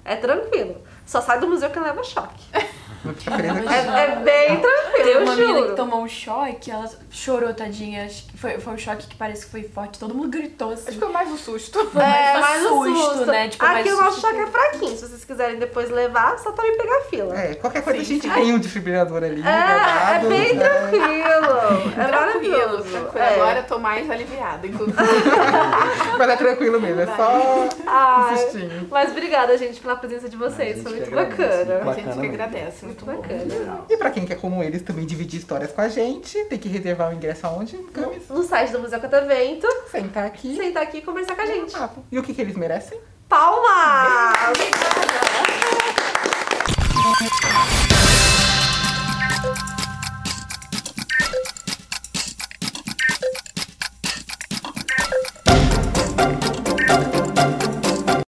É 0.08 0.16
tranquilo. 0.16 0.82
Só 1.06 1.20
sai 1.20 1.38
do 1.38 1.50
museu 1.50 1.70
que 1.70 1.80
leva 1.80 2.02
choque. 2.02 2.46
É, 3.08 4.04
é 4.04 4.16
bem 4.18 4.60
tranquilo, 4.60 4.94
Teve 4.98 5.12
eu 5.12 5.22
uma 5.24 5.36
menina 5.36 5.62
que 5.70 5.76
tomou 5.76 6.02
um 6.02 6.08
choque, 6.08 6.70
ela 6.72 6.90
chorou, 7.10 7.54
tadinha. 7.54 8.06
Acho 8.06 8.26
que 8.28 8.38
foi, 8.38 8.60
foi 8.60 8.74
um 8.74 8.78
choque 8.78 9.08
que 9.08 9.16
parece 9.16 9.46
que 9.46 9.52
foi 9.52 9.64
forte. 9.64 10.00
Todo 10.00 10.14
mundo 10.14 10.30
gritou 10.30 10.72
assim. 10.72 10.90
Acho 10.90 10.98
que 10.98 11.04
foi 11.06 11.14
mais 11.14 11.30
um 11.32 11.38
susto. 11.38 11.86
Foi 11.90 12.02
É, 12.02 12.40
mais 12.40 12.66
um 12.66 12.84
susto, 12.84 13.10
susto. 13.18 13.26
né? 13.28 13.48
Tipo, 13.50 13.66
Aqui 13.66 13.74
mais 13.74 13.94
o 13.94 14.02
nosso 14.02 14.22
choque 14.22 14.40
é 14.40 14.48
fraquinho. 14.48 14.98
Se 14.98 15.08
vocês 15.08 15.26
quiserem 15.26 15.58
depois 15.60 15.90
levar, 15.90 16.38
só 16.40 16.52
também 16.52 16.76
pegar 16.78 16.98
a 16.98 17.02
fila. 17.04 17.38
É, 17.40 17.56
qualquer 17.56 17.82
coisa 17.84 18.00
Sim, 18.00 18.04
a 18.04 18.06
gente 18.06 18.30
tem 18.30 18.54
um 18.54 18.60
desfibrilador 18.60 19.24
ali. 19.24 19.42
É, 19.42 19.50
é 19.50 19.54
guardado, 19.54 20.30
bem 20.30 20.56
né? 20.56 20.66
tranquilo. 20.70 21.08
É 21.08 22.04
tranquilo, 22.06 22.12
maravilhoso. 22.12 22.84
tranquilo. 22.84 23.12
É. 23.18 23.34
Agora 23.36 23.60
eu 23.60 23.64
tô 23.64 23.80
mais 23.80 24.10
aliviada, 24.10 24.68
inclusive. 24.68 24.98
Mas 26.18 26.30
é 26.30 26.36
tranquilo 26.36 26.80
mesmo, 26.82 27.02
é 27.02 27.06
só 27.06 27.68
Ai, 27.86 28.34
insistir. 28.34 28.70
mas 28.90 29.12
obrigada, 29.12 29.58
gente, 29.58 29.80
pela 29.80 29.96
presença 29.96 30.28
de 30.30 30.36
vocês. 30.36 30.82
Foi 30.82 30.92
muito 30.94 31.08
agradece. 31.08 31.66
bacana. 31.66 31.92
A 31.92 31.94
gente 31.94 32.20
que 32.20 32.26
agradece. 32.28 32.86
Muito 33.06 33.06
bacana. 33.06 33.86
E 33.90 33.98
pra 33.98 34.10
quem 34.10 34.26
quer, 34.26 34.36
como 34.40 34.64
eles, 34.64 34.82
também 34.82 35.06
dividir 35.06 35.40
histórias 35.40 35.72
com 35.72 35.82
a 35.82 35.88
gente, 35.90 36.44
tem 36.46 36.58
que 36.58 36.68
reservar 36.70 37.12
o 37.12 37.14
ingresso 37.16 37.46
aonde? 37.46 37.78
Camis? 37.94 38.28
No 38.30 38.44
site 38.44 38.72
do 38.72 38.80
Museu 38.80 39.00
Catavento, 39.00 39.68
Sentar 39.92 40.26
aqui. 40.26 40.56
sentar 40.56 40.84
aqui 40.84 40.98
e 40.98 41.02
conversar 41.02 41.36
com 41.36 41.42
a 41.42 41.46
gente. 41.46 41.74
E 42.12 42.18
o 42.18 42.24
que, 42.24 42.34
que 42.34 42.42
eles 42.42 42.56
merecem? 42.56 43.00
Palmas! 43.30 44.58